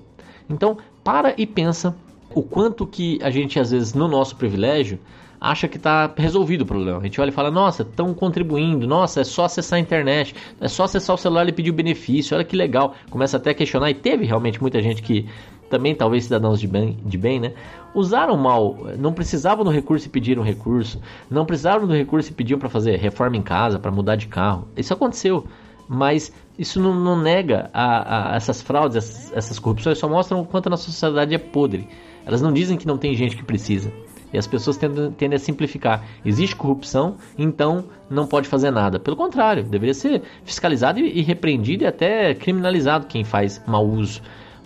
Então, 0.49 0.77
para 1.03 1.33
e 1.37 1.45
pensa 1.45 1.95
o 2.33 2.43
quanto 2.43 2.85
que 2.85 3.19
a 3.21 3.29
gente, 3.29 3.59
às 3.59 3.71
vezes, 3.71 3.93
no 3.93 4.07
nosso 4.07 4.35
privilégio, 4.35 4.99
acha 5.39 5.67
que 5.67 5.77
está 5.77 6.13
resolvido 6.15 6.61
o 6.61 6.65
problema. 6.65 6.99
A 6.99 7.03
gente 7.03 7.19
olha 7.19 7.29
e 7.29 7.33
fala, 7.33 7.49
nossa, 7.49 7.81
estão 7.81 8.13
contribuindo, 8.13 8.85
nossa, 8.85 9.21
é 9.21 9.23
só 9.23 9.45
acessar 9.45 9.77
a 9.77 9.79
internet, 9.79 10.35
é 10.59 10.67
só 10.67 10.83
acessar 10.83 11.15
o 11.15 11.17
celular 11.17 11.49
e 11.49 11.51
pedir 11.51 11.71
o 11.71 11.73
benefício, 11.73 12.35
olha 12.35 12.45
que 12.45 12.55
legal. 12.55 12.93
Começa 13.09 13.37
até 13.37 13.49
a 13.49 13.53
questionar, 13.55 13.89
e 13.89 13.95
teve 13.95 14.25
realmente 14.25 14.61
muita 14.61 14.79
gente 14.81 15.01
que 15.01 15.27
também 15.71 15.95
talvez 15.95 16.25
cidadãos 16.25 16.59
de 16.59 16.67
bem, 16.67 16.99
de 17.03 17.17
bem, 17.17 17.39
né? 17.39 17.53
Usaram 17.95 18.37
mal, 18.37 18.77
não 18.99 19.13
precisavam 19.13 19.63
do 19.63 19.71
recurso 19.71 20.05
e 20.05 20.09
pediram 20.09 20.43
recurso, 20.43 21.01
não 21.29 21.45
precisavam 21.45 21.87
do 21.87 21.93
recurso 21.93 22.29
e 22.29 22.33
pediam 22.33 22.59
para 22.59 22.69
fazer 22.69 22.97
reforma 22.97 23.37
em 23.37 23.41
casa, 23.41 23.79
para 23.79 23.89
mudar 23.89 24.17
de 24.17 24.27
carro. 24.27 24.67
Isso 24.77 24.93
aconteceu, 24.93 25.45
mas 25.87 26.31
isso 26.59 26.79
não, 26.79 26.93
não 26.93 27.19
nega 27.19 27.69
a, 27.73 28.33
a 28.33 28.35
essas 28.35 28.61
fraudes, 28.61 28.97
essas, 28.97 29.31
essas 29.35 29.57
corrupções, 29.57 29.97
só 29.97 30.07
mostram 30.07 30.41
o 30.41 30.45
quanto 30.45 30.67
a 30.67 30.69
nossa 30.69 30.83
sociedade 30.83 31.33
é 31.33 31.37
podre. 31.37 31.87
Elas 32.25 32.41
não 32.41 32.53
dizem 32.53 32.77
que 32.77 32.85
não 32.85 32.97
tem 32.97 33.15
gente 33.15 33.35
que 33.35 33.43
precisa. 33.43 33.91
E 34.33 34.37
as 34.37 34.47
pessoas 34.47 34.77
tendem, 34.77 35.11
tendem, 35.11 35.35
a 35.35 35.39
simplificar. 35.39 36.05
Existe 36.23 36.55
corrupção, 36.55 37.15
então 37.37 37.85
não 38.09 38.27
pode 38.27 38.47
fazer 38.47 38.71
nada. 38.71 38.99
Pelo 38.99 39.17
contrário, 39.17 39.63
deveria 39.63 39.93
ser 39.93 40.21
fiscalizado 40.45 40.99
e, 40.99 41.19
e 41.19 41.21
repreendido 41.21 41.83
e 41.83 41.87
até 41.87 42.33
criminalizado 42.33 43.07
quem 43.07 43.23
faz 43.23 43.61
mau 43.65 43.85
uso 43.85 44.21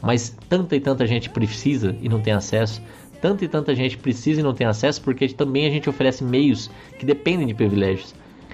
mas 0.06 0.38
tanta 0.48 0.76
e 0.76 0.80
tanta 0.80 1.08
gente 1.08 1.32
precisa 1.32 1.96
e 2.00 2.08
não 2.08 2.22
tem 2.22 2.32
acesso, 2.32 2.80
tanta 3.20 3.44
e 3.44 3.48
tanta 3.48 3.74
gente 3.74 3.98
precisa 3.98 4.40
e 4.40 4.44
não 4.44 4.54
tem 4.54 4.68
acesso 4.68 5.02
porque 5.02 5.28
também 5.30 5.66
a 5.66 5.70
gente 5.72 5.90
oferece 5.90 6.24
meios 6.24 6.70
que 7.00 7.06
dependem 7.06 7.48
de 7.48 7.56
privilégios. 7.56 8.14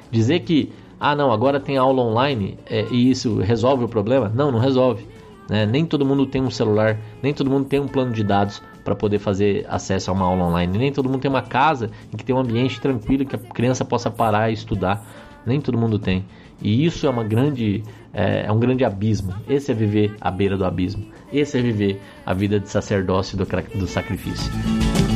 Dizer 0.10 0.40
que, 0.40 0.72
ah 0.98 1.14
não, 1.14 1.30
agora 1.30 1.60
tem 1.60 1.76
aula 1.76 2.02
online 2.02 2.58
é, 2.70 2.88
e 2.90 3.12
isso 3.12 3.40
resolve 3.40 3.84
o 3.84 3.90
problema? 3.90 4.32
Não, 4.34 4.50
não 4.50 4.60
resolve. 4.60 5.06
Né? 5.50 5.66
Nem 5.66 5.86
todo 5.86 6.06
mundo 6.06 6.26
tem 6.26 6.42
um 6.42 6.50
celular, 6.50 6.98
nem 7.22 7.34
todo 7.34 7.50
mundo 7.50 7.66
tem 7.66 7.82
um 7.82 7.88
plano 7.88 8.14
de 8.14 8.24
dados 8.24 8.64
para 8.86 8.96
poder 8.96 9.20
fazer 9.20 9.66
acesso 9.68 10.10
a 10.10 10.14
uma 10.14 10.26
aula 10.26 10.46
online. 10.46 10.78
Nem 10.78 10.92
todo 10.92 11.10
mundo 11.10 11.20
tem 11.20 11.30
uma 11.30 11.42
casa 11.42 11.92
em 12.14 12.16
que 12.16 12.24
tem 12.24 12.34
um 12.34 12.40
ambiente 12.40 12.80
tranquilo 12.80 13.26
que 13.26 13.36
a 13.36 13.40
criança 13.40 13.84
possa 13.84 14.10
parar 14.10 14.50
e 14.50 14.54
estudar. 14.54 15.06
Nem 15.46 15.60
todo 15.60 15.78
mundo 15.78 16.00
tem. 16.00 16.24
E 16.62 16.86
isso 16.86 17.06
é 17.06 17.10
uma 17.10 17.24
grande 17.24 17.84
é, 18.14 18.46
é 18.46 18.52
um 18.52 18.60
grande 18.60 18.84
abismo. 18.84 19.34
Esse 19.50 19.72
é 19.72 19.76
viver 19.76 20.16
à 20.22 20.30
beira 20.30 20.58
do 20.58 20.66
abismo. 20.66 21.06
Esse 21.34 21.60
é 21.60 21.62
viver 21.62 22.02
a 22.26 22.34
vida 22.34 22.60
de 22.60 22.70
sacerdócio 22.70 23.38
do, 23.38 23.46
do 23.76 23.88
sacrifício. 23.88 24.52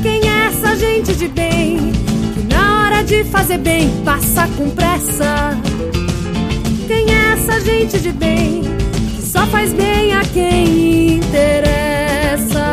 Quem 0.02 0.22
é 0.30 0.48
essa 0.48 0.76
gente 0.76 1.14
de 1.16 1.28
bem 1.28 1.92
que 2.34 2.54
na 2.54 2.86
hora 2.86 3.04
de 3.04 3.24
fazer 3.26 3.58
bem 3.58 3.90
passa 4.04 4.48
com 4.56 4.70
pressa? 4.70 5.58
Quem 6.88 7.12
é 7.12 7.34
essa 7.34 7.60
gente 7.60 8.00
de 8.00 8.12
bem 8.14 8.62
que 9.16 9.22
só 9.22 9.46
faz 9.48 9.74
bem 9.74 10.14
a 10.14 10.22
quem 10.22 11.16
interessa? 11.18 12.64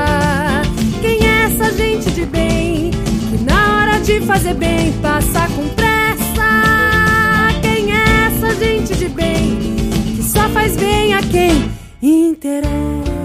Quem 1.00 1.26
é 1.26 1.44
essa 1.46 1.72
gente 1.72 2.10
de 2.12 2.24
bem 2.26 2.90
que 3.30 3.42
na 3.44 3.78
hora 3.78 3.98
de 4.00 4.20
fazer 4.20 4.54
bem 4.54 4.92
passa 5.00 5.48
com 5.48 5.68
pressa? 5.70 6.48
Quem 7.60 7.92
é 7.92 8.26
essa 8.26 8.54
gente 8.54 8.94
de 8.94 9.08
bem 9.08 9.58
que 10.14 10.22
só 10.22 10.48
faz 10.50 10.76
bem 10.76 11.14
a 11.14 11.20
quem 11.22 11.70
interessa? 12.00 13.21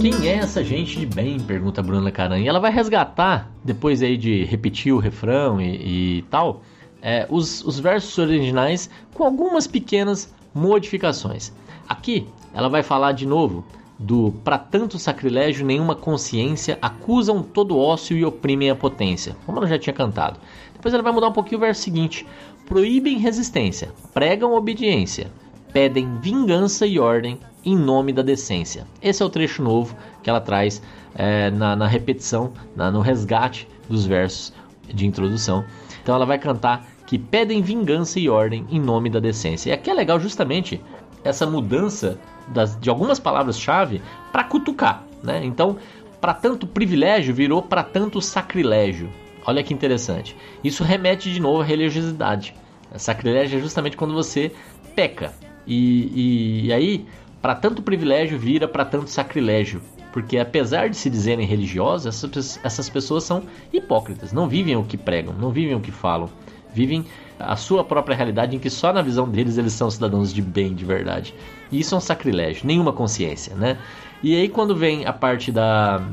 Quem 0.00 0.28
é 0.28 0.36
essa 0.36 0.62
gente 0.62 0.98
de 0.98 1.06
bem? 1.06 1.40
Pergunta 1.40 1.82
Bruna 1.82 2.10
Caran. 2.10 2.38
E 2.38 2.48
ela 2.48 2.60
vai 2.60 2.70
resgatar, 2.70 3.50
depois 3.64 4.02
aí 4.02 4.16
de 4.16 4.44
repetir 4.44 4.92
o 4.92 4.98
refrão 4.98 5.60
e, 5.60 6.18
e 6.18 6.22
tal, 6.30 6.62
é, 7.02 7.26
os, 7.28 7.64
os 7.64 7.78
versos 7.78 8.16
originais 8.18 8.88
com 9.14 9.24
algumas 9.24 9.66
pequenas 9.66 10.32
modificações. 10.54 11.52
Aqui 11.88 12.26
ela 12.54 12.68
vai 12.68 12.82
falar 12.82 13.12
de 13.12 13.26
novo 13.26 13.64
do 13.98 14.32
para 14.44 14.56
tanto 14.56 14.98
sacrilégio 14.98 15.66
nenhuma 15.66 15.94
consciência 15.96 16.78
acusam 16.80 17.42
todo 17.42 17.76
ócio 17.76 18.16
e 18.16 18.24
oprimem 18.24 18.70
a 18.70 18.76
potência, 18.76 19.36
como 19.44 19.58
ela 19.58 19.66
já 19.66 19.78
tinha 19.78 19.92
cantado. 19.92 20.38
Depois 20.72 20.94
ela 20.94 21.02
vai 21.02 21.12
mudar 21.12 21.28
um 21.28 21.32
pouquinho 21.32 21.58
o 21.58 21.60
verso 21.60 21.82
seguinte: 21.82 22.24
proíbem 22.68 23.16
resistência, 23.16 23.88
pregam 24.12 24.52
obediência, 24.52 25.32
pedem 25.72 26.18
vingança 26.20 26.86
e 26.86 26.98
ordem 26.98 27.40
em 27.64 27.74
nome 27.74 28.12
da 28.12 28.20
decência. 28.20 28.86
Esse 29.00 29.22
é 29.22 29.26
o 29.26 29.30
trecho 29.30 29.62
novo 29.62 29.96
que 30.22 30.28
ela 30.28 30.40
traz 30.40 30.82
é, 31.14 31.50
na, 31.50 31.74
na, 31.74 31.86
repetição, 31.86 32.52
na, 32.76 32.90
no 32.90 33.00
resgate 33.00 33.66
dos 33.88 34.04
versos 34.04 34.52
de 34.86 35.06
introdução. 35.06 35.64
Então 36.02 36.14
ela 36.14 36.26
vai 36.26 36.38
cantar 36.38 36.86
que 37.06 37.18
pedem 37.18 37.62
vingança 37.62 38.20
e 38.20 38.28
ordem 38.28 38.66
em 38.70 38.78
nome 38.78 39.08
da 39.08 39.18
decência. 39.18 39.70
E 39.70 39.72
aqui 39.72 39.88
é 39.88 39.94
legal 39.94 40.20
justamente 40.20 40.78
essa 41.24 41.46
mudança 41.46 42.18
das, 42.48 42.78
de 42.78 42.90
algumas 42.90 43.18
palavras-chave 43.18 44.02
para 44.30 44.44
cutucar. 44.44 45.04
Né? 45.22 45.42
Então, 45.42 45.78
para 46.20 46.34
tanto 46.34 46.66
privilégio 46.66 47.34
virou 47.34 47.62
para 47.62 47.82
tanto 47.82 48.20
sacrilégio. 48.20 49.08
Olha 49.48 49.62
que 49.62 49.72
interessante. 49.72 50.36
Isso 50.62 50.84
remete 50.84 51.32
de 51.32 51.40
novo 51.40 51.62
à 51.62 51.64
religiosidade. 51.64 52.54
Sacrilégio 52.96 53.58
é 53.58 53.62
justamente 53.62 53.96
quando 53.96 54.12
você 54.12 54.52
peca. 54.94 55.32
E, 55.66 56.12
e, 56.14 56.66
e 56.66 56.72
aí 56.74 57.06
para 57.40 57.54
tanto 57.54 57.80
privilégio 57.80 58.38
vira 58.38 58.68
para 58.68 58.84
tanto 58.84 59.08
sacrilégio. 59.08 59.80
Porque 60.12 60.36
apesar 60.36 60.90
de 60.90 60.98
se 60.98 61.08
dizerem 61.08 61.46
religiosas, 61.46 62.22
essas, 62.22 62.60
essas 62.62 62.90
pessoas 62.90 63.24
são 63.24 63.42
hipócritas, 63.72 64.34
não 64.34 64.46
vivem 64.46 64.76
o 64.76 64.84
que 64.84 64.98
pregam, 64.98 65.32
não 65.32 65.50
vivem 65.50 65.74
o 65.74 65.80
que 65.80 65.92
falam, 65.92 66.28
vivem 66.74 67.06
a 67.38 67.56
sua 67.56 67.82
própria 67.82 68.14
realidade 68.14 68.54
em 68.54 68.58
que 68.58 68.68
só 68.68 68.92
na 68.92 69.00
visão 69.00 69.26
deles 69.26 69.56
eles 69.56 69.72
são 69.72 69.90
cidadãos 69.90 70.30
de 70.30 70.42
bem, 70.42 70.74
de 70.74 70.84
verdade. 70.84 71.34
E 71.72 71.80
isso 71.80 71.94
é 71.94 71.96
um 71.96 72.02
sacrilégio, 72.02 72.66
nenhuma 72.66 72.92
consciência, 72.92 73.54
né? 73.54 73.78
E 74.22 74.36
aí 74.36 74.46
quando 74.46 74.76
vem 74.76 75.06
a 75.06 75.12
parte 75.12 75.50
da 75.50 76.06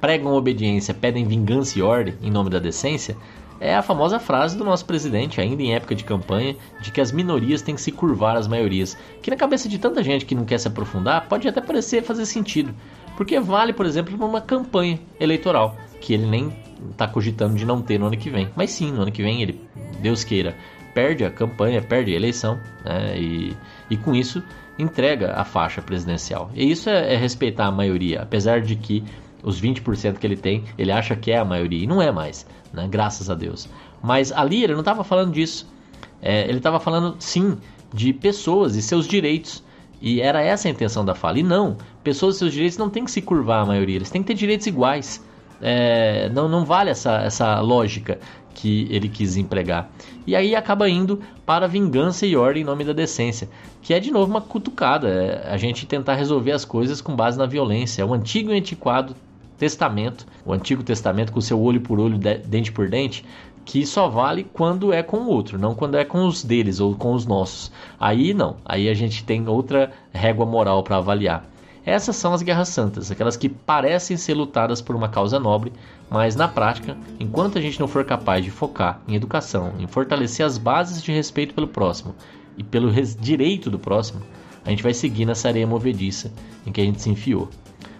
pregam 0.00 0.32
obediência, 0.32 0.94
pedem 0.94 1.24
vingança 1.24 1.78
e 1.78 1.82
ordem 1.82 2.14
em 2.22 2.30
nome 2.30 2.50
da 2.50 2.58
decência, 2.58 3.16
é 3.58 3.74
a 3.74 3.82
famosa 3.82 4.18
frase 4.18 4.56
do 4.56 4.64
nosso 4.64 4.84
presidente, 4.84 5.40
ainda 5.40 5.62
em 5.62 5.74
época 5.74 5.94
de 5.94 6.04
campanha, 6.04 6.56
de 6.80 6.90
que 6.90 7.00
as 7.00 7.10
minorias 7.10 7.62
têm 7.62 7.74
que 7.74 7.80
se 7.80 7.90
curvar 7.90 8.36
às 8.36 8.46
maiorias. 8.46 8.96
Que 9.22 9.30
na 9.30 9.36
cabeça 9.36 9.68
de 9.68 9.78
tanta 9.78 10.02
gente 10.02 10.26
que 10.26 10.34
não 10.34 10.44
quer 10.44 10.58
se 10.58 10.68
aprofundar, 10.68 11.26
pode 11.26 11.48
até 11.48 11.60
parecer 11.60 12.02
fazer 12.02 12.26
sentido. 12.26 12.74
Porque 13.16 13.40
vale, 13.40 13.72
por 13.72 13.86
exemplo, 13.86 14.16
para 14.16 14.26
uma 14.26 14.40
campanha 14.40 15.00
eleitoral, 15.18 15.76
que 16.00 16.12
ele 16.12 16.26
nem 16.26 16.52
está 16.90 17.08
cogitando 17.08 17.54
de 17.54 17.64
não 17.64 17.80
ter 17.80 17.98
no 17.98 18.06
ano 18.06 18.16
que 18.16 18.28
vem. 18.28 18.50
Mas 18.54 18.70
sim, 18.70 18.92
no 18.92 19.02
ano 19.02 19.12
que 19.12 19.22
vem 19.22 19.40
ele, 19.40 19.58
Deus 20.00 20.22
queira, 20.22 20.54
perde 20.92 21.24
a 21.24 21.30
campanha, 21.30 21.80
perde 21.80 22.12
a 22.12 22.16
eleição, 22.16 22.60
né? 22.84 23.18
e, 23.18 23.56
e 23.90 23.96
com 23.96 24.14
isso 24.14 24.42
entrega 24.78 25.32
a 25.32 25.44
faixa 25.44 25.80
presidencial. 25.80 26.50
E 26.54 26.70
isso 26.70 26.90
é, 26.90 27.14
é 27.14 27.16
respeitar 27.16 27.66
a 27.66 27.70
maioria, 27.70 28.20
apesar 28.20 28.60
de 28.60 28.76
que 28.76 29.02
os 29.46 29.62
20% 29.62 30.18
que 30.18 30.26
ele 30.26 30.36
tem, 30.36 30.64
ele 30.76 30.90
acha 30.90 31.14
que 31.14 31.30
é 31.30 31.38
a 31.38 31.44
maioria, 31.44 31.84
e 31.84 31.86
não 31.86 32.02
é 32.02 32.10
mais, 32.10 32.44
né? 32.72 32.88
graças 32.90 33.30
a 33.30 33.34
Deus. 33.34 33.68
Mas 34.02 34.32
ali 34.32 34.64
ele 34.64 34.72
não 34.72 34.80
estava 34.80 35.04
falando 35.04 35.32
disso. 35.32 35.72
É, 36.20 36.48
ele 36.48 36.58
estava 36.58 36.80
falando, 36.80 37.14
sim, 37.20 37.56
de 37.94 38.12
pessoas 38.12 38.74
e 38.74 38.82
seus 38.82 39.06
direitos. 39.06 39.62
E 40.02 40.20
era 40.20 40.42
essa 40.42 40.66
a 40.66 40.70
intenção 40.70 41.04
da 41.04 41.14
fala. 41.14 41.38
E 41.38 41.44
não, 41.44 41.76
pessoas 42.02 42.34
e 42.34 42.38
seus 42.40 42.52
direitos 42.52 42.76
não 42.76 42.90
têm 42.90 43.04
que 43.04 43.10
se 43.10 43.22
curvar 43.22 43.62
a 43.62 43.66
maioria, 43.66 43.96
eles 43.96 44.10
têm 44.10 44.20
que 44.20 44.26
ter 44.26 44.34
direitos 44.34 44.66
iguais. 44.66 45.24
É, 45.62 46.28
não, 46.30 46.48
não 46.48 46.64
vale 46.64 46.90
essa, 46.90 47.18
essa 47.22 47.60
lógica 47.60 48.18
que 48.52 48.88
ele 48.90 49.08
quis 49.08 49.36
empregar. 49.36 49.88
E 50.26 50.34
aí 50.34 50.56
acaba 50.56 50.88
indo 50.88 51.20
para 51.46 51.68
vingança 51.68 52.26
e 52.26 52.34
ordem 52.34 52.62
em 52.62 52.66
nome 52.66 52.82
da 52.84 52.92
decência, 52.92 53.48
que 53.80 53.94
é 53.94 54.00
de 54.00 54.10
novo 54.10 54.28
uma 54.28 54.40
cutucada, 54.40 55.08
é 55.08 55.52
a 55.52 55.56
gente 55.56 55.86
tentar 55.86 56.14
resolver 56.14 56.50
as 56.50 56.64
coisas 56.64 57.00
com 57.00 57.14
base 57.14 57.38
na 57.38 57.46
violência. 57.46 58.02
É 58.02 58.04
o 58.04 58.12
antigo 58.12 58.50
e 58.50 58.58
antiquado 58.58 59.14
Testamento, 59.58 60.26
o 60.44 60.52
Antigo 60.52 60.82
Testamento 60.82 61.32
com 61.32 61.40
seu 61.40 61.60
olho 61.60 61.80
por 61.80 61.98
olho, 61.98 62.18
dente 62.18 62.70
por 62.70 62.88
dente, 62.88 63.24
que 63.64 63.84
só 63.84 64.08
vale 64.08 64.44
quando 64.44 64.92
é 64.92 65.02
com 65.02 65.18
o 65.18 65.28
outro, 65.28 65.58
não 65.58 65.74
quando 65.74 65.96
é 65.96 66.04
com 66.04 66.24
os 66.26 66.44
deles 66.44 66.78
ou 66.78 66.94
com 66.94 67.12
os 67.12 67.26
nossos. 67.26 67.72
Aí 67.98 68.32
não, 68.32 68.56
aí 68.64 68.88
a 68.88 68.94
gente 68.94 69.24
tem 69.24 69.48
outra 69.48 69.92
régua 70.12 70.46
moral 70.46 70.82
para 70.84 70.98
avaliar. 70.98 71.44
Essas 71.84 72.16
são 72.16 72.32
as 72.32 72.42
guerras 72.42 72.68
santas, 72.68 73.10
aquelas 73.10 73.36
que 73.36 73.48
parecem 73.48 74.16
ser 74.16 74.34
lutadas 74.34 74.80
por 74.80 74.94
uma 74.94 75.08
causa 75.08 75.38
nobre, 75.38 75.72
mas 76.10 76.36
na 76.36 76.48
prática, 76.48 76.96
enquanto 77.18 77.58
a 77.58 77.60
gente 77.60 77.78
não 77.78 77.88
for 77.88 78.04
capaz 78.04 78.44
de 78.44 78.50
focar 78.50 79.00
em 79.06 79.14
educação, 79.14 79.72
em 79.78 79.86
fortalecer 79.86 80.44
as 80.44 80.58
bases 80.58 81.02
de 81.02 81.12
respeito 81.12 81.54
pelo 81.54 81.68
próximo 81.68 82.14
e 82.56 82.62
pelo 82.62 82.90
direito 83.20 83.70
do 83.70 83.78
próximo, 83.78 84.20
a 84.64 84.70
gente 84.70 84.82
vai 84.82 84.94
seguir 84.94 85.24
nessa 85.26 85.48
areia 85.48 85.66
movediça 85.66 86.32
em 86.66 86.72
que 86.72 86.80
a 86.80 86.84
gente 86.84 87.00
se 87.00 87.10
enfiou 87.10 87.48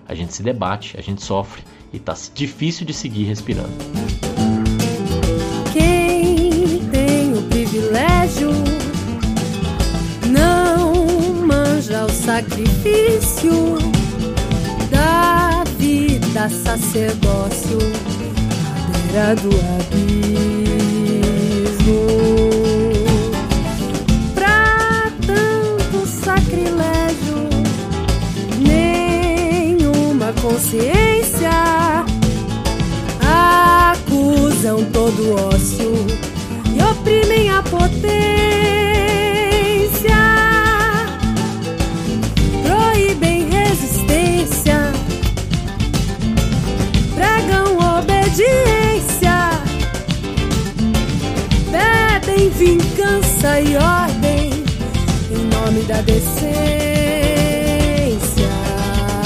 a 0.08 0.14
gente 0.14 0.34
se 0.34 0.42
debate, 0.42 0.96
a 0.98 1.02
gente 1.02 1.22
sofre 1.22 1.62
e 1.92 1.98
tá 1.98 2.14
difícil 2.34 2.86
de 2.86 2.92
seguir 2.92 3.24
respirando. 3.24 3.72
Quem 5.72 6.78
tem 6.90 7.32
o 7.32 7.42
privilégio 7.42 8.50
não 10.30 10.94
manja 11.46 12.04
o 12.04 12.10
sacrifício 12.10 13.78
da 14.90 15.64
vida 15.78 16.48
sacerdócio 16.48 17.78
à 18.84 19.06
beira 19.16 19.34
do 19.36 19.50
abismo. 19.80 20.65
Consciência 30.66 31.50
acusam 33.22 34.84
todo 34.92 35.32
ócio 35.32 35.94
e 36.74 36.82
oprimem 36.82 37.50
a 37.50 37.62
potência. 37.62 38.16
Proíbem 42.64 43.48
resistência, 43.48 44.92
pregam 47.14 47.78
obediência, 47.98 49.52
pedem 51.70 52.50
vingança 52.50 53.60
e 53.60 53.76
ordem 53.76 54.50
em 55.30 55.44
nome 55.44 55.82
da 55.82 56.00
decência. 56.00 56.26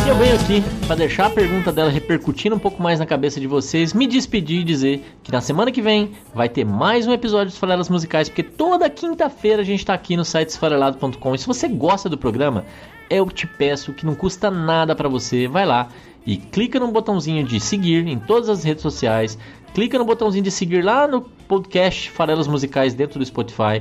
Eu 0.07 0.17
venho 0.17 0.35
aqui 0.35 0.80
para 0.91 0.97
deixar 0.97 1.27
a 1.27 1.31
pergunta 1.31 1.71
dela 1.71 1.89
repercutindo 1.89 2.57
um 2.57 2.59
pouco 2.59 2.83
mais 2.83 2.99
na 2.99 3.07
cabeça 3.07 3.39
de 3.39 3.47
vocês, 3.47 3.95
me 3.95 4.09
despedir 4.09 4.63
e 4.63 4.65
dizer 4.65 5.05
que 5.23 5.31
na 5.31 5.41
semana 5.41 5.71
que 5.71 5.81
vem 5.81 6.11
vai 6.35 6.49
ter 6.49 6.65
mais 6.65 7.07
um 7.07 7.13
episódio 7.13 7.47
dos 7.47 7.59
Farelas 7.59 7.89
Musicais, 7.89 8.29
porque 8.29 8.43
toda 8.43 8.91
quinta-feira 8.91 9.63
a 9.63 9.65
gente 9.65 9.79
está 9.79 9.95
aqui 9.95 10.17
no 10.17 10.25
site 10.25 10.49
esfarelado.com. 10.49 11.33
E 11.33 11.39
se 11.39 11.47
você 11.47 11.69
gosta 11.69 12.09
do 12.09 12.19
programa, 12.19 12.65
eu 13.09 13.31
te 13.31 13.47
peço 13.47 13.93
que 13.93 14.05
não 14.05 14.17
custa 14.17 14.51
nada 14.51 14.97
para 14.97 15.09
você, 15.09 15.47
vai 15.47 15.65
lá 15.65 15.91
e 16.27 16.37
clica 16.37 16.81
no 16.81 16.89
botãozinho 16.89 17.45
de 17.45 17.61
seguir 17.61 18.09
em 18.09 18.19
todas 18.19 18.49
as 18.49 18.65
redes 18.65 18.83
sociais, 18.83 19.39
clica 19.73 19.97
no 19.97 20.05
botãozinho 20.05 20.43
de 20.43 20.51
seguir 20.51 20.83
lá 20.83 21.07
no 21.07 21.23
podcast 21.23 22.11
Farelas 22.11 22.49
Musicais 22.49 22.95
dentro 22.95 23.21
do 23.21 23.25
Spotify 23.25 23.81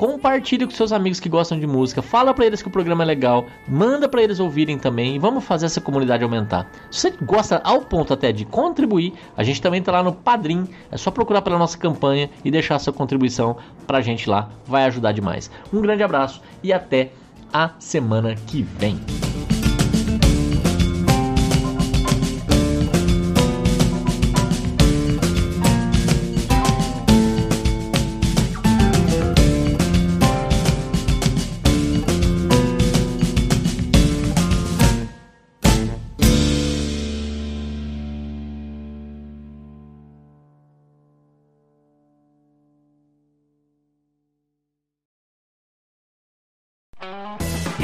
compartilhe 0.00 0.64
com 0.64 0.70
seus 0.70 0.92
amigos 0.92 1.20
que 1.20 1.28
gostam 1.28 1.60
de 1.60 1.66
música, 1.66 2.00
fala 2.00 2.32
para 2.32 2.46
eles 2.46 2.62
que 2.62 2.68
o 2.68 2.70
programa 2.70 3.02
é 3.02 3.06
legal, 3.06 3.44
manda 3.68 4.08
para 4.08 4.22
eles 4.22 4.40
ouvirem 4.40 4.78
também 4.78 5.14
e 5.14 5.18
vamos 5.18 5.44
fazer 5.44 5.66
essa 5.66 5.78
comunidade 5.78 6.24
aumentar. 6.24 6.70
Se 6.90 7.02
você 7.02 7.14
gosta 7.22 7.60
ao 7.62 7.82
ponto 7.82 8.14
até 8.14 8.32
de 8.32 8.46
contribuir, 8.46 9.12
a 9.36 9.44
gente 9.44 9.60
também 9.60 9.82
tá 9.82 9.92
lá 9.92 10.02
no 10.02 10.14
Padrim, 10.14 10.66
é 10.90 10.96
só 10.96 11.10
procurar 11.10 11.42
pela 11.42 11.58
nossa 11.58 11.76
campanha 11.76 12.30
e 12.42 12.50
deixar 12.50 12.78
sua 12.78 12.94
contribuição 12.94 13.58
pra 13.86 14.00
gente 14.00 14.26
lá, 14.26 14.48
vai 14.64 14.84
ajudar 14.84 15.12
demais. 15.12 15.50
Um 15.70 15.82
grande 15.82 16.02
abraço 16.02 16.40
e 16.62 16.72
até 16.72 17.10
a 17.52 17.72
semana 17.78 18.34
que 18.34 18.62
vem. 18.62 18.98